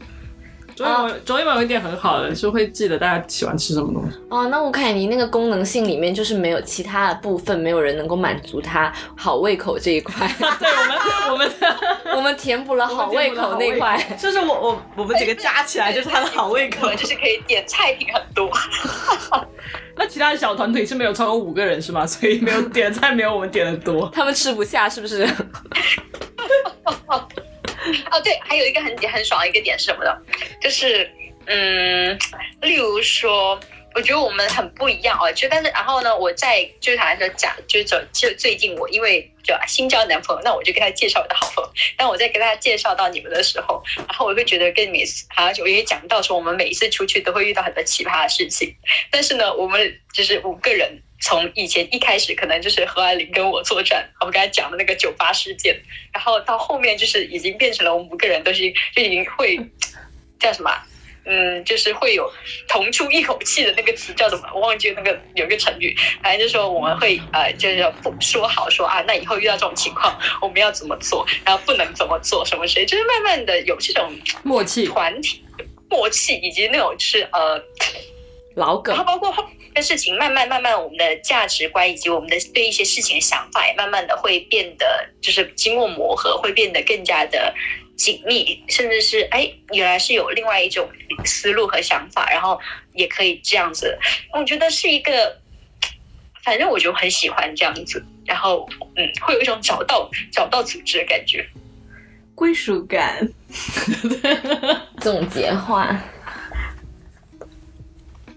[0.75, 4.17] 周一萌，周一萌有一点很好的，是会记得大家喜欢吃什么东西。
[4.29, 10.27] 哦，那吴凯尼那个功能性里面就是没有其他的部分，没有人能够满足他好胃口这一块，
[10.59, 10.97] 对我们，
[11.31, 11.77] 我们的
[12.17, 13.97] 我们填补了好胃口那块。
[14.19, 16.89] 就是我我我们几个加起来就是他的好胃口。
[16.95, 18.49] 就是可以点菜品很多。
[19.95, 22.05] 那其他的小团体是没有超过五个人是吗？
[22.05, 24.09] 所以没有点菜没有我们点的多。
[24.13, 25.27] 他们吃不下是不是？
[28.11, 30.11] 哦，对，还有一个很很爽的一个点是什么呢？
[30.61, 31.09] 就是
[31.45, 32.17] 嗯，
[32.61, 33.59] 例如说，
[33.93, 35.31] 我觉得我们很不一样哦。
[35.33, 41.71] 就但是然后呢，我在就是坦白说讲，就是就就最近我因为就新交男朋友，那我就跟他介绍我的好朋友。
[41.97, 48.75] 当我在跟他介绍到你们的时候，然后我会觉得跟每次好像我也讲到说，我们每一次出去都会遇到很多奇葩的事情。
[49.09, 51.01] 但是呢，我们就是五个人。
[51.23, 55.79] 从以前一开始可能就是何爱玲跟我作战，我们刚才讲的那个酒吧事件，
[56.11, 58.61] 然后到后面就是已经变成了我们五个人都是
[58.95, 59.55] 就已经会
[60.39, 60.71] 叫什么？
[61.23, 62.31] 嗯，就是会有
[62.67, 64.49] 同出一口气的那个词叫什么？
[64.53, 74.11] 我忘记了那个有一个成语，反正就是说我们会呃，就是不说好说啊，那以后遇到这种情况我们要怎么做，然后不能怎么做，什么谁，就是慢慢的有这种
[74.43, 74.87] 默契。
[74.87, 75.43] 团体
[75.89, 77.61] 默契，以及那种是呃
[78.55, 78.95] 老梗。
[78.95, 87.53] 然后包括后面的事情，慢慢慢慢，我们的价值观以及我们的对一些事情的想法，也慢慢的会变得，就是经过磨合，会变得更加的
[87.95, 90.89] 紧密，甚至是哎，原来是有另外一种
[91.23, 92.59] 思路和想法，然后
[92.93, 93.97] 也可以这样子。
[94.33, 95.37] 我觉得是一个，
[96.43, 101.47] 反正我就很喜欢这样子，然后嗯，会有一种找到找到组织的感觉。
[102.33, 103.29] 归属感，
[104.99, 106.01] 总结话。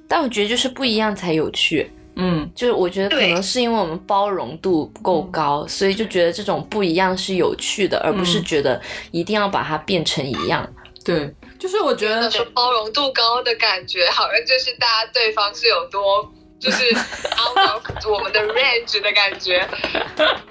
[0.06, 10.68] 但我觉得就是不一样才有趣，嗯，就是我觉得可能是因为我们包容度不够高，所以就觉得这种不一样是有趣的，而不是觉得一定要把它变成一样。
[11.04, 16.94] 对，就是我觉得说包容度高的感觉，好像就是大家对方是有多就是
[17.36, 19.68] out of 我们的 range 的感觉，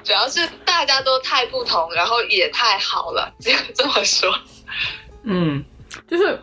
[0.03, 4.29] 主要是大家都太不同，然后也太好了，只有这么说。
[5.23, 5.63] 嗯，
[6.07, 6.39] 就是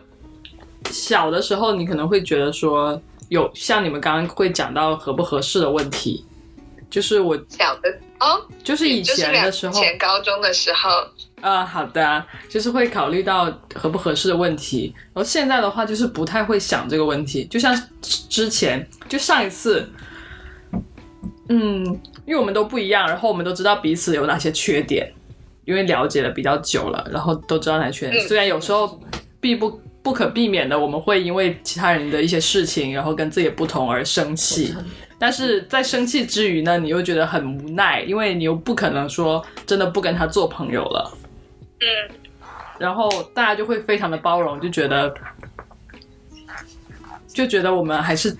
[0.89, 6.25] 小的时候，你可能会觉得说有像你们刚刚会讲到合不合适的问题，
[6.89, 7.89] 就是我小的
[8.19, 10.89] 哦，就是以前的时候，前高中的时候，
[11.39, 19.89] 呃，好的，就是会考虑到合不合适的问题，然后现在的话就是不太会想这个问题，就像之前就上一次，
[21.47, 21.85] 嗯，
[22.25, 25.09] 因为我们都不一样，然后我们都知道彼此有哪些缺点，
[25.63, 28.99] 因为了解的比较久了，然后都知道哪些缺点，嗯虽然有时候
[29.39, 34.75] 必不不可避免的，我们会因为其他人的一些事情，然后跟自己不同而生气。
[35.19, 41.17] 但是在生气之余呢，你又觉得很无奈，因为你又不可能说真的不跟他做朋友了。
[41.79, 41.85] 嗯，
[42.79, 45.13] 然后大家就会非常的包容，就觉得
[47.27, 48.35] 就觉得我们还是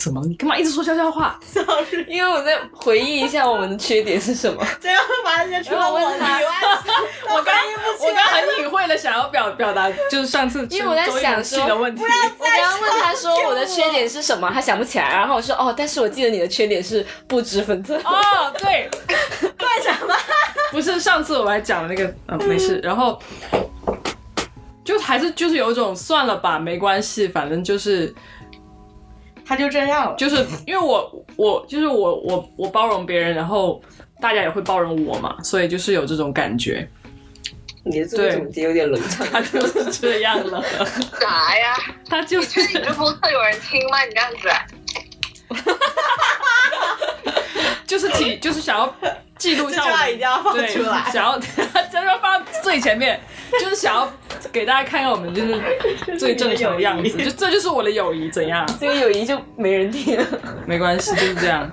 [0.00, 0.22] 怎么？
[0.26, 1.38] 你干嘛一直说悄悄话？
[2.08, 4.64] 因为我在回忆一下我们的缺点是什么。
[4.80, 6.42] 这样会把人家除了我以外，
[7.28, 7.54] 我刚
[8.00, 18.00] 我刚很隐晦的想要表表达，就是上次因为我在想吃周一的问题，我刚刚问他说我的缺点是什么，他想不起来，然后我说哦，但是我记得你的缺点是不知分寸。
[18.02, 18.88] 哦，对，
[19.42, 20.14] 为什么？
[20.72, 22.78] 不是上次我还讲了那个，嗯，没事。
[22.82, 23.20] 然后
[24.82, 28.14] 就还是就是有一种算了吧，没关系，反正就是
[29.50, 30.14] 他就这样了。
[30.16, 33.82] 就是因为我我就是我我我包容别人，然后
[34.20, 36.88] 大家也会包容我嘛，所以就是有这种感觉。
[37.82, 39.26] 你的作业对总结有点冷场。
[39.26, 40.62] 他就是这样了，
[41.20, 41.76] 啥呀？
[42.08, 44.04] 他就你确定你这播客有人听吗？
[44.04, 44.48] 你这样子，
[47.88, 48.94] 就是体就是想要
[49.36, 51.10] 记录一下我们这句话一定要放对出来。
[51.10, 51.36] 想要
[51.90, 53.20] 真的放到最前面，
[53.60, 54.12] 就是想要
[54.52, 58.66] 给大家看看我们 就是最正常的样子，就这就是我的友谊，怎样？
[58.80, 60.26] 这个友谊就没人听了。
[60.66, 61.70] 没关系，就是这样。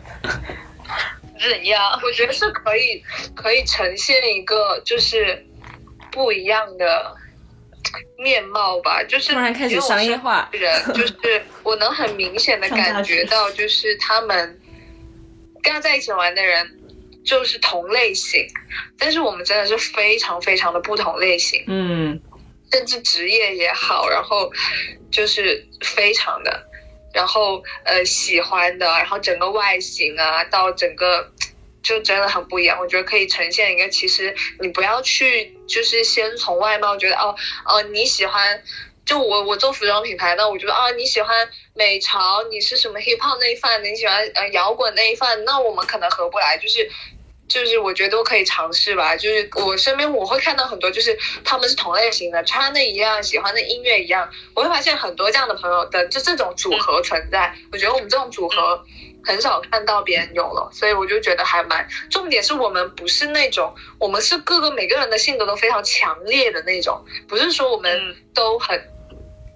[1.39, 1.99] 怎样？
[2.03, 3.03] 我觉得是可以
[3.35, 5.45] 可以呈现一个就是
[6.11, 7.15] 不一样的
[8.17, 14.59] 面貌吧，就是突然开始商业化人， 就是我能很明显的感觉到，就是他们
[15.61, 16.67] 跟他在一起玩的人
[17.23, 18.47] 就是同类型，
[18.97, 21.63] 但是我们真的是非常非常的不同类型。
[21.67, 22.19] 嗯
[22.71, 24.51] 甚至职业也好，然后
[25.11, 26.67] 就是非常的，
[27.13, 31.31] 然后呃喜欢的，然后整个外形啊，到整个
[31.81, 32.77] 就真的很不一样。
[32.79, 38.63] 我觉得可以呈现一个，其实你不要去就是先从外貌觉得哦哦你喜欢。
[39.07, 46.91] 就我我做服装品牌，那我觉得啊你喜欢美潮，你是什么 hip hop 那一范的，你喜欢呃摇滚那一范，那我们可能合不来，就是
[47.47, 49.15] 就是我觉得都可以尝试吧。
[49.15, 54.29] 就是我身边我会看到很多，就是他们是同类型的，穿的一样，喜欢的音乐一样。
[54.53, 57.53] 我会发现很多这样的朋友的就这种组合存在。
[57.71, 58.83] 我觉得我们这种组合
[59.23, 61.87] 很少看到别人有了，所以我就觉得还蛮。
[62.09, 68.77] 重点是我们不是那种，我们是各个每个人的性格都非常强烈的那种，不是说我们嗯都很，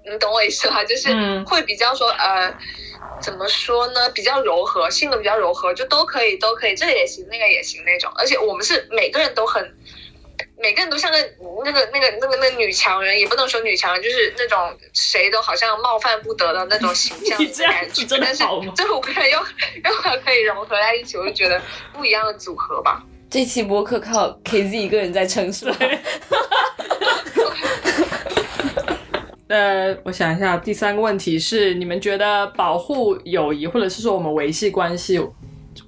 [0.10, 0.84] 你懂我意思吧？
[0.84, 2.54] 就是嗯会比较说呃。
[3.22, 4.10] 怎么说呢？
[4.10, 8.12] 比较柔和，性格比较柔和，就都可以，都可以，这个也行，那个也行那种。
[8.16, 9.64] 而且我们是每个人都很，
[10.58, 11.18] 每个人都像个
[11.64, 14.58] 那个那个那个那个女强人，也不能说女强人，就是那种
[14.94, 18.04] 谁都好像冒犯不得的那种形象你这样感觉。
[18.06, 19.92] 真的但是好吗这五个人又又
[20.24, 21.62] 可以融合在一起，我就觉得
[21.94, 23.04] 不一样的组合吧。
[23.30, 25.78] 这期播客靠 KZ 一个人在撑是吧？
[29.52, 35.20] 呃，我想一下，第三个问题是，你们觉得保护友谊，或者是说我们维系关系，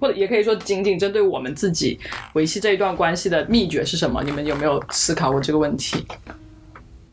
[0.02, 1.98] 或者也可以说仅仅针对我们自己
[2.34, 4.22] 维系这一段关系的秘诀是什么？
[4.22, 6.06] 你们有没有思考过这个问题？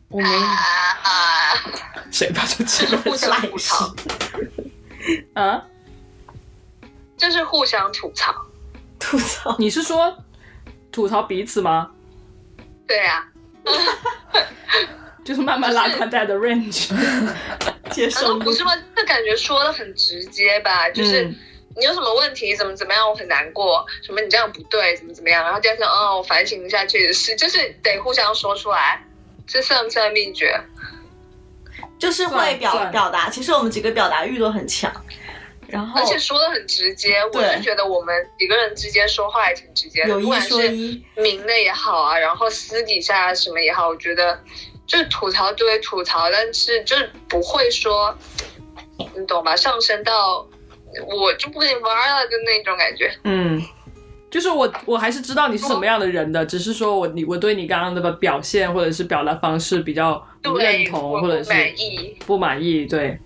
[0.09, 1.55] 我们啊，
[2.11, 3.95] 谁发出这个互相吐槽，
[5.35, 5.63] 啊？
[7.15, 8.35] 这是互相吐槽。
[8.99, 10.13] 吐槽，你是说
[10.91, 11.91] 吐槽彼此吗？
[12.85, 13.25] 对啊，
[15.23, 16.91] 就是慢慢拉宽带的 range。
[16.93, 17.35] 难
[17.91, 18.71] 接受力道不是吗？
[18.95, 20.89] 这感觉说的很直接吧？
[20.89, 21.23] 就是。
[21.23, 21.35] 嗯
[21.73, 22.53] 你有什么问题？
[22.53, 23.09] 怎么怎么样？
[23.09, 23.85] 我很难过。
[24.05, 24.93] 什么你这样不对？
[24.97, 25.41] 怎么怎么样？
[25.41, 29.01] 然后第二天，哦，我反省一下，确实是，就是得互相说出来。
[29.47, 30.53] 这算不算秘诀？
[31.97, 34.91] 就是会表表达，其实我们几个表达欲都很强，
[35.69, 40.69] 然后而且说的很直接，我是觉得我们几个人之间说话也挺直接的，有一不管是
[41.15, 44.37] 明的也好啊，然后私底下什么也好，我觉得
[44.91, 48.13] 就是吐槽对吐槽，但是就是不会说，
[48.97, 49.55] 你懂吧？
[49.55, 50.45] 上升到
[51.07, 53.09] 我就不跟你玩了，就那种感觉。
[53.23, 53.63] 嗯，
[54.29, 62.17] 就是我我还是知道你是什么样的人的，只是说我你我对你刚刚的表现或者是表达方式比较不认，同，或者是不满意。
[62.25, 63.17] 不满意，对，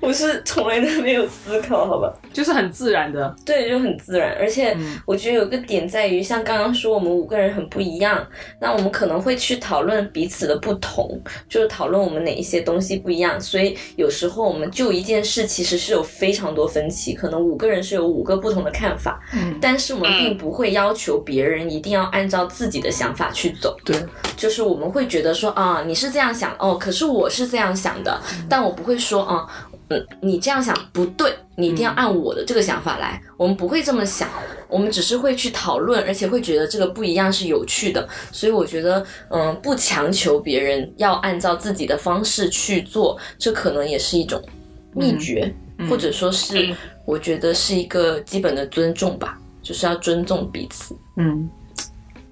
[0.00, 2.12] 我是从来都没有思考，好吧？
[2.32, 4.34] 就是很自然的，对，就很自然。
[4.38, 8.26] 而且嗯我觉得有个点在于，像刚刚说我们五个人很不一样，
[8.60, 13.40] 那我们可能会去讨论彼此的不同，就是讨论我们哪一些东西不一样。
[13.40, 23.76] 所以有时候我们就一件事其实是有非常多分歧，可能五个人是有五个不同的看法，嗯，但是我们并不会要求别人一定要按照自己的想法去走。
[23.84, 23.96] 对，
[24.36, 29.46] 就是我们会觉得说啊，你是这样想哦，可是我是这样想的，但我不会说啊，
[29.90, 33.20] 嗯，你这样想不对，你一定要按我的这个想法来。
[33.36, 34.28] 我们不会这么想，
[34.68, 38.08] 我们只是会去讨论，而且会觉得这个不一样是有趣的。
[38.30, 44.40] 所以我觉得，嗯，不强求别人要按照自己的方式去做，这可能也是一种
[44.94, 50.96] 秘诀，嗯或者说是嗯我觉得是一个基本的尊重吧，就是要尊重彼此。
[51.16, 51.50] 嗯，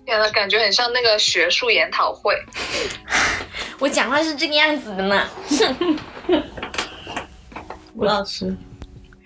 [0.06, 2.34] 天呐，感觉很像那个学术研讨会。
[3.80, 5.24] 我讲话是这个样子的呢。
[7.98, 8.56] 吴老师，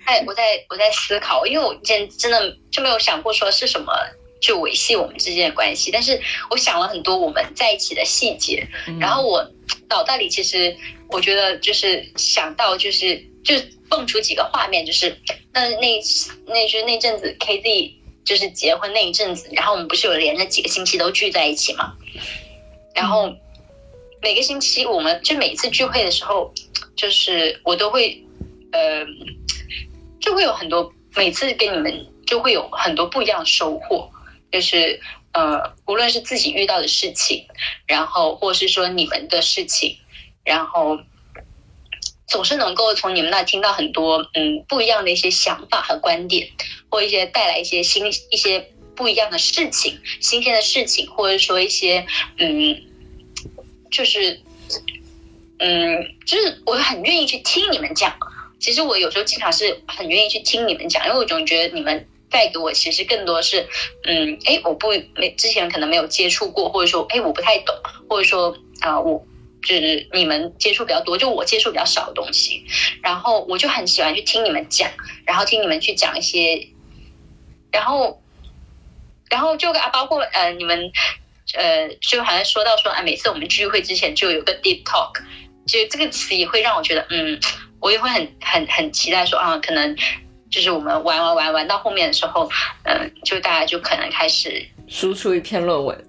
[0.07, 3.93] 哎，我在我在思考，因为我之前真的就没有想过说是什么
[4.41, 6.18] 就维系我们之间的关系，但是
[6.49, 8.99] 我想了很多我们在一起的细节，嗯。
[8.99, 9.47] 然后我
[9.91, 10.75] 脑袋里其实
[11.09, 13.55] 我觉得就是想到就是就
[13.91, 15.14] 蹦出几个画面，就是
[15.53, 16.01] 那那
[16.47, 17.93] 那就是那阵子 KZ
[18.25, 21.93] 就是结婚那一阵子，然后我们不是有连着几个星期都聚在一起嘛，
[22.95, 23.31] 然后
[24.23, 26.53] 每个星期我们就每一次聚会的时候，
[26.97, 28.25] 就是我都会
[28.73, 29.07] 呃
[30.20, 34.11] 就会有很多每次跟你们就会有很多不一样的收获。
[34.51, 35.01] 就是
[35.33, 37.47] 呃，无论是自己遇到的事情，
[37.87, 39.97] 然后或是说你们的事情，
[40.45, 40.99] 然后
[42.27, 46.47] 总是能够从你们那听到很多嗯不一样的一些想法和观点，
[46.91, 48.61] 或一些带来一些新一些
[48.95, 52.07] 不一样的事情、新鲜的事情，或者说一些
[52.37, 52.83] 嗯，
[53.91, 54.39] 就是
[55.61, 58.14] 嗯，就是我很愿意去听你们讲。
[58.63, 63.69] 其实我有时候经常是很愿意去听你们讲，因为我总觉得你们带给我其实更多是
[64.05, 67.75] 嗯，哎，我不没之前可能没有接触过，或者说哎我不太懂，
[68.09, 69.27] 或者说啊我。
[69.65, 72.65] 就是你们接触比较多，就我接触比较少的东西，
[73.01, 74.91] 然后我就很喜欢去听你们讲，
[75.25, 76.67] 然后听你们去讲一些，
[77.71, 78.21] 然后，
[79.31, 80.91] 然后就啊，包括呃，你们
[81.55, 85.13] 呃，就好像说到说啊，每次我们聚会之前就有个 deep talk，
[85.65, 87.39] 就这个词也会让我觉得，嗯，
[87.83, 89.97] 我也会很很很期待说啊，可能
[90.49, 92.49] 就是我们玩玩玩玩到后面的时候，
[92.85, 96.05] 嗯，就大家就可能开始输出一篇论文。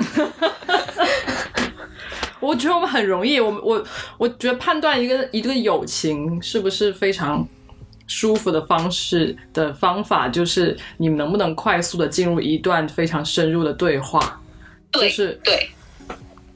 [2.40, 3.84] 我觉得我们很容易，我我
[4.18, 7.48] 我觉得判断一个一个友情是不是非常
[8.06, 14.42] 舒服的方式的方法，就是你们能不能快速的进入一段非常深入的对话。
[14.92, 15.70] 对，是对，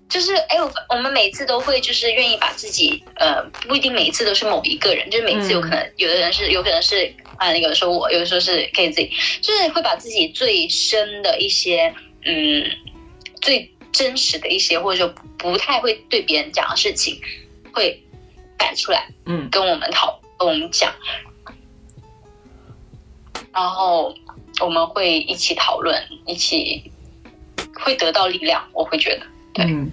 [0.10, 11.94] 就是哎，我我们每次都会就是愿意把自己呃，不一定每一次都是某一个人，就是每次有可能有的人是有可能是啊，有的时候我有的时候是 K Z，就是会把自己最深的一些
[12.24, 12.66] 嗯
[13.42, 13.72] 最。
[13.94, 17.20] 真实的一些，或者说不太会对别人讲的事情，
[17.74, 18.00] 会
[18.56, 20.94] 摆出来，嗯，跟我们讨，跟我们讲，
[23.52, 24.14] 然后
[24.60, 26.92] 我们会一起讨论，一起
[27.80, 28.70] 会得到力量。
[28.72, 29.26] 我会觉得，
[29.58, 29.86] 对。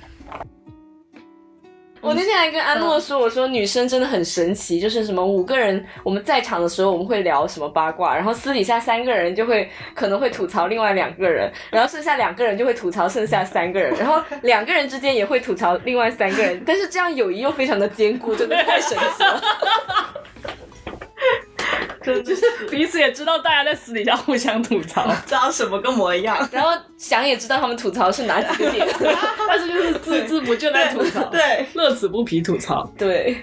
[2.00, 19.42] 我那天还跟安诺说，我说女生真的很神奇，就是什么五个人我们在场的时候，我们会聊什么八卦，然后私底下三个人就会可能会吐槽另外两个人，然后剩下两个人就会吐槽剩下三个人，然后两个人之间也会吐槽另外三个人，但是这样友谊又非常的坚固，真的太神奇了。
[22.04, 28.86] 就是彼此也知道大家在私底下互相吐槽，知道什么个模一样，然后想也知道他们吐槽是哪几个点，
[29.48, 33.36] 但是就是孜孜不倦在吐槽，对，乐此不疲吐槽，对，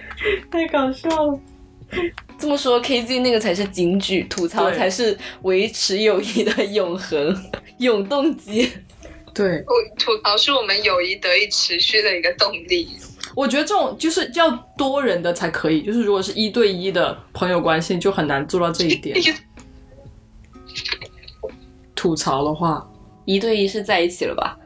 [0.51, 1.39] 太搞笑了。
[2.39, 7.35] 这么说，KZ 那个才是金句，吐槽才是维持友谊的永恒
[7.79, 8.71] 永动机。
[9.33, 9.63] 对，
[9.97, 12.89] 吐槽是我们友谊得以持续的一个动力。
[13.35, 19.17] 我觉得这种就是要多人的才可以，就是如果是一对一的朋友关系，就很难做到这一点。
[21.95, 22.87] 吐槽的话，
[23.25, 24.57] 一对一是在一起了吧？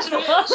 [0.00, 0.54] 是不是？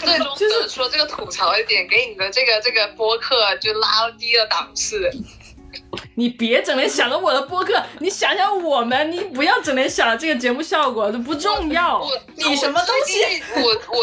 [0.00, 5.10] 最终就是说这个吐槽一点，给你的这个这个播客就拉低了档次。
[6.14, 12.06] 你别整天想着我的播客，你想想我们，你不要整天想着这个节目效果，这不重要。
[12.36, 13.42] 你什么东西？
[13.56, 14.00] 我我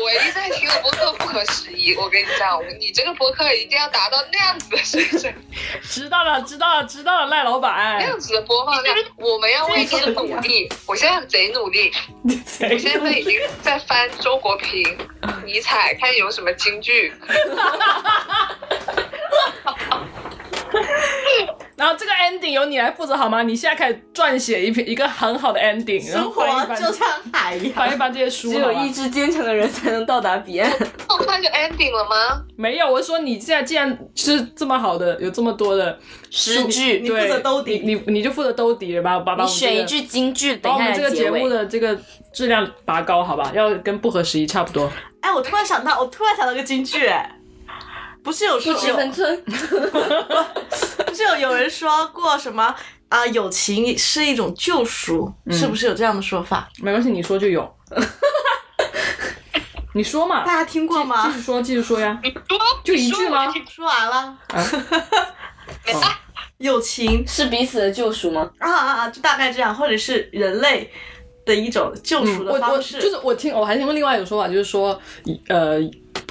[0.00, 1.94] 我一在听的播客不可思议。
[1.96, 5.34] 我跟你讲，你这个播客一定要达到那样子的水准。
[5.82, 7.98] 知道了，知道了，知道了，赖老板。
[7.98, 10.68] 那样子的播放量，我们要为之努力。
[10.86, 11.92] 我现在贼努力，
[12.24, 14.82] 我现在已经在翻周国平、
[15.44, 17.12] 尼采，看有什么金句。
[21.76, 23.42] 然后这个 ending 由你来负责好吗？
[23.42, 26.44] 你现在开始撰写一篇一个很好的 ending，生活
[26.74, 28.52] 就像海一样，翻一翻这些书。
[28.52, 30.70] 只有意志坚强的人才能到达彼岸。
[31.26, 32.42] 那就 ending 了吗？
[32.56, 35.98] 没有，我是说你现在既然是这么好的，有这么多的
[36.30, 39.18] 诗句，你负责兜底，你你就负责兜底了吧？
[39.20, 41.98] 把把你选一句京剧，把我们这个节目的这个
[42.32, 43.50] 质量拔高，好吧？
[43.54, 44.90] 要跟不合时宜差不多。
[45.20, 47.38] 哎，我突然想到，我突然想到个京剧，哎。
[48.22, 52.74] 不是有说 不值分寸，不是有有人说过什么
[53.08, 53.26] 啊？
[53.26, 56.68] 友情是一种救赎，是不是有这样的说法？
[56.80, 57.76] 没关系，你说就有。
[59.94, 60.44] 你说嘛？
[60.44, 61.26] 大家听过吗？
[61.26, 62.18] 继续说，继续说呀。
[62.82, 63.52] 就一句吗？
[63.68, 64.38] 说完了。
[66.58, 68.48] 友情是彼此的救赎吗？
[68.58, 69.08] 啊啊啊！
[69.10, 70.88] 就大概这样，或者是人类
[71.44, 73.00] 的一种救赎的方式。
[73.00, 74.98] 就是我听，我还听过另外一种说法，就是说，
[75.48, 75.78] 呃。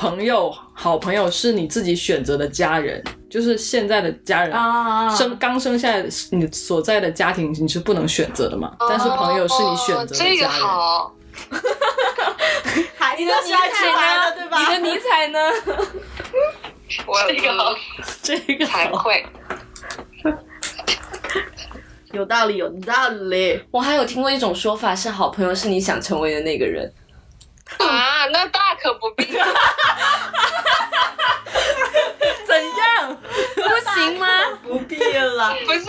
[0.02, 4.52] 朋友，好朋友是你自己选择的家人，就是现在的家人，
[5.16, 8.76] 生刚生下来，你所在的家庭你是不能选择的嘛？
[8.89, 10.36] 但是朋友是你选择的家人。
[10.36, 11.14] 这个好，
[13.16, 14.32] 你的尼采呢？
[14.36, 14.58] 对吧？
[14.60, 15.39] 你的尼采呢？
[17.06, 17.78] 我这个
[18.24, 19.24] 这个才会
[22.12, 23.62] 有道理，有道理。
[23.70, 26.91] 我还有听过一种说法，是好朋友是你想成为的那个人。
[27.80, 29.26] 啊，那大可不必。
[32.46, 33.18] 怎样？
[33.56, 33.62] 不
[34.00, 34.28] 行吗？
[34.64, 35.56] 不必了。
[35.66, 35.86] 不是，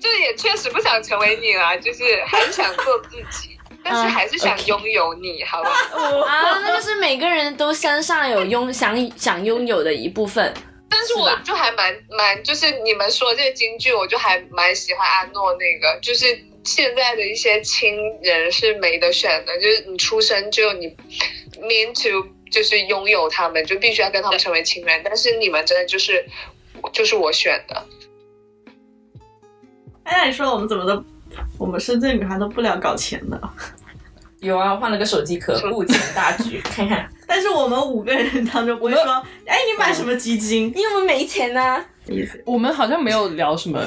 [0.00, 3.58] 就也确实不想成为你了，就是很想做自己。
[3.84, 5.70] 但是还是想拥有你，好吧？
[6.28, 10.54] 啊， 那就是每个人都身上有拥想想拥有的一部分。
[10.88, 16.26] 但是我就还蛮蛮，就是你们说这个京剧，我就还蛮喜欢阿诺那个，就是
[16.64, 20.88] 现在的一些亲人是没得选的，就是你出生就你
[21.60, 25.00] mean to 就是拥有他们，就必须要跟他们成为亲人。
[25.04, 26.24] 但是你们真的就是
[26.92, 27.84] 就是我选的。
[30.04, 31.04] 哎，你说我们怎么都，
[31.58, 33.40] 我们深圳女孩都不聊搞钱的？
[34.40, 37.08] 有啊，换了个手机壳，顾全大局， 看看。
[37.28, 39.12] 但是我们五个人当中不会说，
[39.46, 40.72] 哎，你买什么基金？
[40.76, 41.84] 因为我们没钱呢。
[42.08, 42.42] 意思？
[42.44, 43.80] 我们好像没有聊什么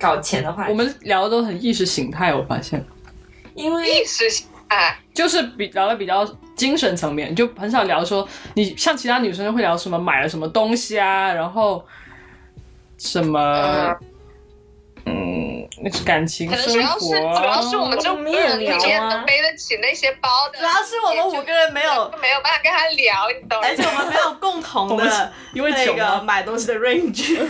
[0.00, 2.34] 搞钱的话，我们聊的都很意识形态。
[2.34, 2.84] 我发现，
[3.54, 6.24] 因为意识形态就是比聊的比较
[6.56, 11.84] 精神层面，就很少聊说你像其他女生会聊什么买了什么东西啊，然后
[12.98, 13.94] 什么。
[15.06, 21.90] 嗯，那是感情生活，主要是我们这五个人里面能背得起那些包的，主要是我们五个人没有
[22.20, 23.66] 没有办法跟他聊，你懂吗？
[23.66, 27.40] 而且我们没有共同的 因为那个买东西的 range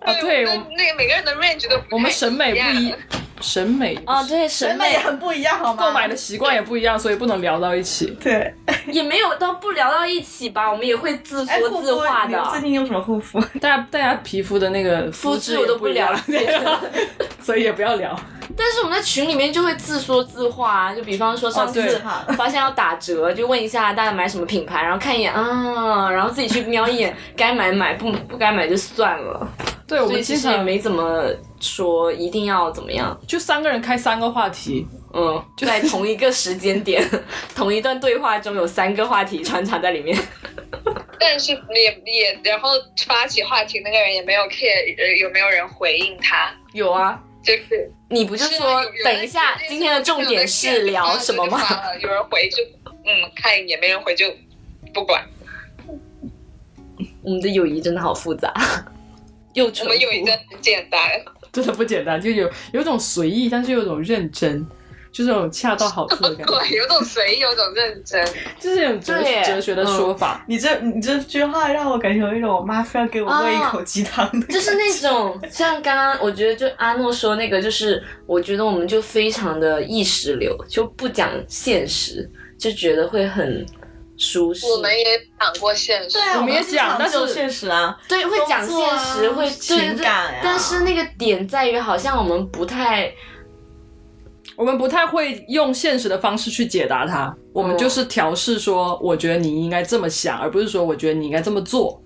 [0.00, 2.94] 啊， 对，那个每个人的 range 都我们审美不一，
[3.40, 5.86] 审美啊，对，审美很不一样，好吗？
[5.86, 8.06] 购买的习惯也不一样，所以不能聊到一起。
[8.20, 8.54] 对，
[8.86, 12.48] 也没有到不聊到一起吧，我们也会自说自话的。
[12.50, 13.40] 最近用什么护肤？
[13.60, 16.60] 大家大家皮肤的那个肤质我都不了解，
[17.42, 18.18] 所以也不要聊。
[18.56, 22.00] 但是我们在群里面就会自说自话，就比方说上次
[22.36, 29.48] 发现要打折，就问一下大家买什么品牌，然后看一眼啊，然后自己去瞄一眼，该买买，不不该买就算了。
[29.86, 31.28] 对，我们其实也没怎么
[31.60, 37.04] 说一定要怎么样，就三个人开三个话题，嗯，就在同一个时间点，
[37.56, 40.16] 同一段对话中有三个话题穿插在里面。
[41.18, 42.70] 但是也也，然后
[43.06, 46.50] 发起话题那个人也没有 care 有没有人回应他。
[46.72, 51.58] 有啊，就是你不就说等一下今天的重点是聊什么吗？
[52.00, 54.26] 有人回就嗯看一眼，没人回就
[54.92, 55.26] 不管。
[57.22, 58.52] 我们的友谊真的好复杂。
[59.54, 61.00] 又我们有一个很简单，
[61.50, 64.64] 真的不简单，就有有种随意，但是有种认真，
[65.12, 66.52] 就是那种恰到好处的感觉。
[66.58, 68.24] 对，有种随意，有种认真，
[68.58, 70.44] 就是有哲哲学的说法。
[70.48, 83.66] 你这你这句话让我感觉有一种我妈非要给我喂一口鸡汤的，就是那种像刚刚我觉得就阿诺说那个，就是我觉得我们就非常的意识流，就不讲现实，就觉得会很。
[84.22, 84.66] 舒适。
[84.66, 85.02] 我们也
[85.40, 93.10] 讲过现实，对，我们也讲，但是现实啊，对，会讲现实，会情感但是那个点在于，好像我们不太，
[94.60, 97.34] 我们不太会用现实的方式去解答它。
[97.54, 101.98] 我们就是调试说，我觉得你应该这么想，而不是说我觉得你应该这么做。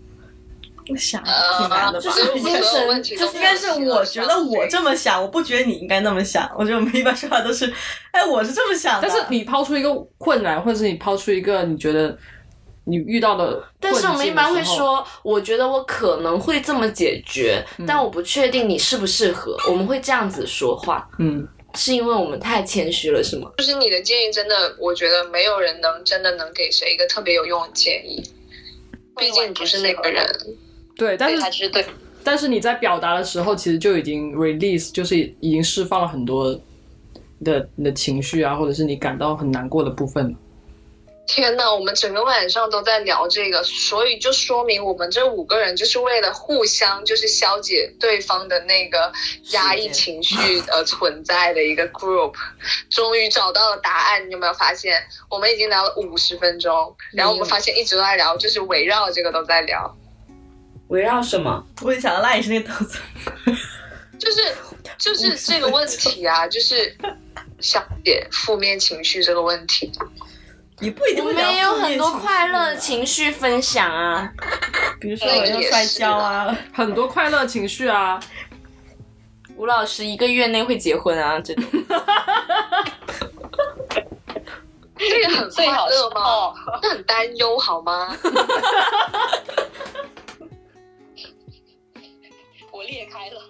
[0.89, 1.21] 我想
[1.59, 6.49] 挺难的吧，就是精神，就是应该是我觉得我这么想，我不觉得你应该那么想。
[6.57, 7.73] 我觉得我们一般说话都是，
[8.13, 9.09] 哎，我是这么想的。
[9.09, 12.17] 但是你抛出一个困难，或者是你抛出一个你觉得
[12.85, 19.57] 你遇到的，但是我们一般会说，我觉得我可能会这么解决，但我不确定你适不适合。
[19.71, 23.51] 我们会这样子说话，嗯，是因为我们太谦虚了，是吗？
[23.59, 28.23] 就是你的建议真的，我觉得没有人能真的能给谁一个特别有用的建议，
[29.17, 30.25] 毕竟不是那个人。
[30.97, 31.85] 对，但是对，
[32.23, 36.59] 但是你在表达的时候，其实就已经 release，就是已经释放了很多
[37.45, 40.35] 的你的情绪啊，或者是你感到很难过的部分。
[41.27, 49.11] 天呐，我们整个晚上都在聊这个，所以就说明我们这五个人就是为了互相就是消解对方的那个
[49.53, 50.37] 压抑情绪
[50.69, 52.35] 而存在的一个 group。
[52.91, 55.03] 终于找到了答案，你有没有发现？
[55.31, 59.97] 我们已经聊了五十分钟，然后我们发现一直都在聊，就是围绕这个都在聊。
[60.89, 61.67] 围绕什么？
[61.81, 62.99] 我就想到那也是那个豆子，
[64.19, 64.55] 就是
[64.99, 66.95] 就是这个问题啊，就是
[67.61, 69.91] 消解负面情绪这个问题。
[70.81, 74.31] 你不一定会我们也有很多快乐情绪分享啊，
[75.01, 78.21] 比如说我要摔跤啊，很多快乐情绪啊。
[79.57, 81.65] 吴老师一个月内会结婚啊，这种。
[84.97, 86.55] 这个很快乐吗？
[86.83, 88.17] 那很担忧好吗？
[92.73, 93.41] 我裂开了。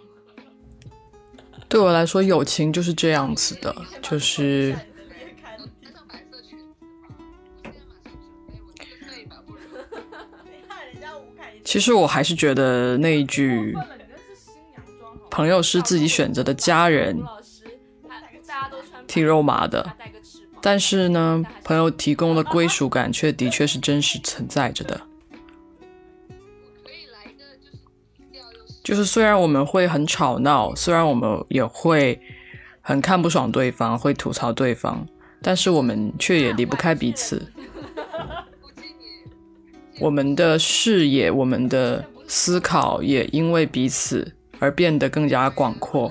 [1.68, 4.76] 对我来说，友情就是这样子的，就是。
[11.64, 13.74] 其实我还是觉得那一句
[15.30, 17.20] “朋友是自己选择的家人”
[19.08, 19.92] 挺肉麻的，
[20.60, 25.00] 但是呢，朋友提供的归属感却的确是真实存在着的。
[28.82, 32.20] 就是虽然我们会很吵闹，虽然我们也会
[32.82, 35.06] 很看不爽对方，会吐槽对方，
[35.40, 37.50] 但是我们却也离不开彼此。
[40.00, 46.10] 我们的视野、我们的思考也因为彼此而变得更加广阔。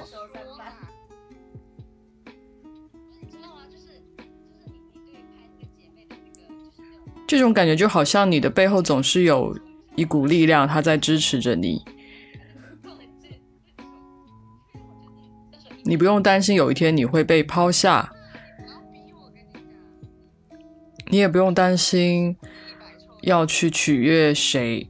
[7.27, 9.57] 这种感觉就好像你的背后总是有
[9.95, 11.83] 一股力量，它在支持着你。
[15.83, 18.13] 你不用担心有一天你会被抛下，
[21.07, 22.37] 你也不用担心
[23.23, 24.89] 要去取悦谁，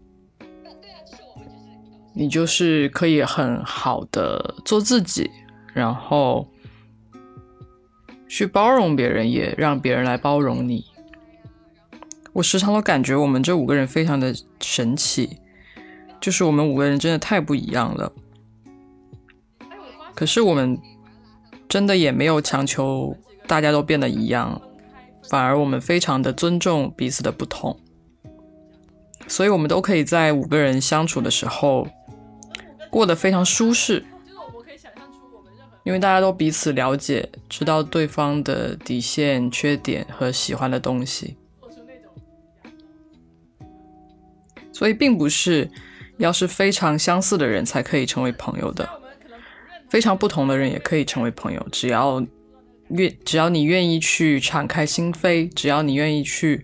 [2.13, 5.29] 你就是可以很好的做自己，
[5.71, 6.47] 然后
[8.27, 10.85] 去包容别人，也让别人来包容你。
[12.33, 15.37] 我时常都感觉我们这五个人非常的神奇，
[16.19, 18.11] 就是我们五个人真的太不一样了。
[20.15, 20.79] 可是我们
[21.69, 23.15] 真的也没有强求
[23.45, 24.59] 大家都变得一样，
[25.29, 27.79] 反而我们非常的尊重彼此的不同，
[29.27, 31.87] 所以我们都可以在五个人相处的时候
[32.89, 34.05] 过得非常舒适，
[35.83, 41.35] 因为大家都彼此了解，知道对方的底线、缺点和喜欢的东西，
[44.71, 45.69] 所以并不是
[46.17, 48.87] 要是非常相似的人才可以成为朋友的。
[49.89, 52.25] 非常不同的人也可以成为朋友，只要
[52.89, 56.63] 愿，只要你愿意去敞开心扉，只要你愿意去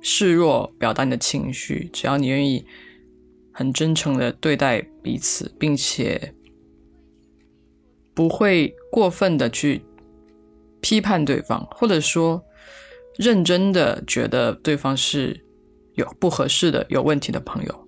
[0.00, 2.64] 示弱，表达你的情绪，只要你愿意
[3.52, 6.34] 很真诚的对待彼此，并且
[8.14, 9.82] 不会过分的去
[10.80, 12.42] 批判对方，或者说
[13.16, 15.44] 认真的觉得对方是
[15.94, 17.86] 有不合适的、有问题的朋友。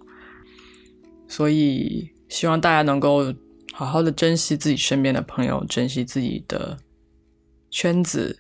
[1.29, 3.35] 所以希望大家能够。
[3.75, 6.77] 好好的珍惜自己身边的朋友，珍惜自己的
[7.71, 8.39] 圈子，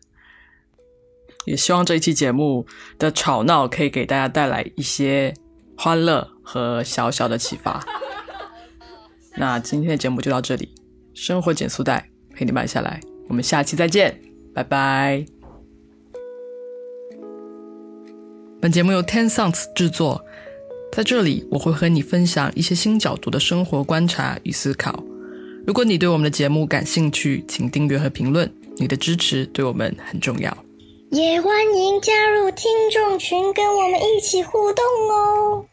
[1.45, 2.66] 也希望这一期节目
[2.99, 5.34] 的吵闹可以给大家带来一些
[5.76, 7.84] 欢乐和小小的启发。
[9.36, 10.68] 那今天的节目就到这里，
[11.14, 14.20] 生活减速带陪你慢下来，我们下期再见，
[14.55, 15.24] 拜拜。
[18.61, 20.24] 本节目由 Ten Sounds 制作，
[20.93, 25.03] 在这里我会和你分享一些新角度的生活观察与思考。
[25.66, 30.57] 如果你对我们的节目感兴趣，请订阅和评论，你的支持对我们很重要。
[31.13, 35.67] 也欢迎加入听众群跟我们一起互动哦。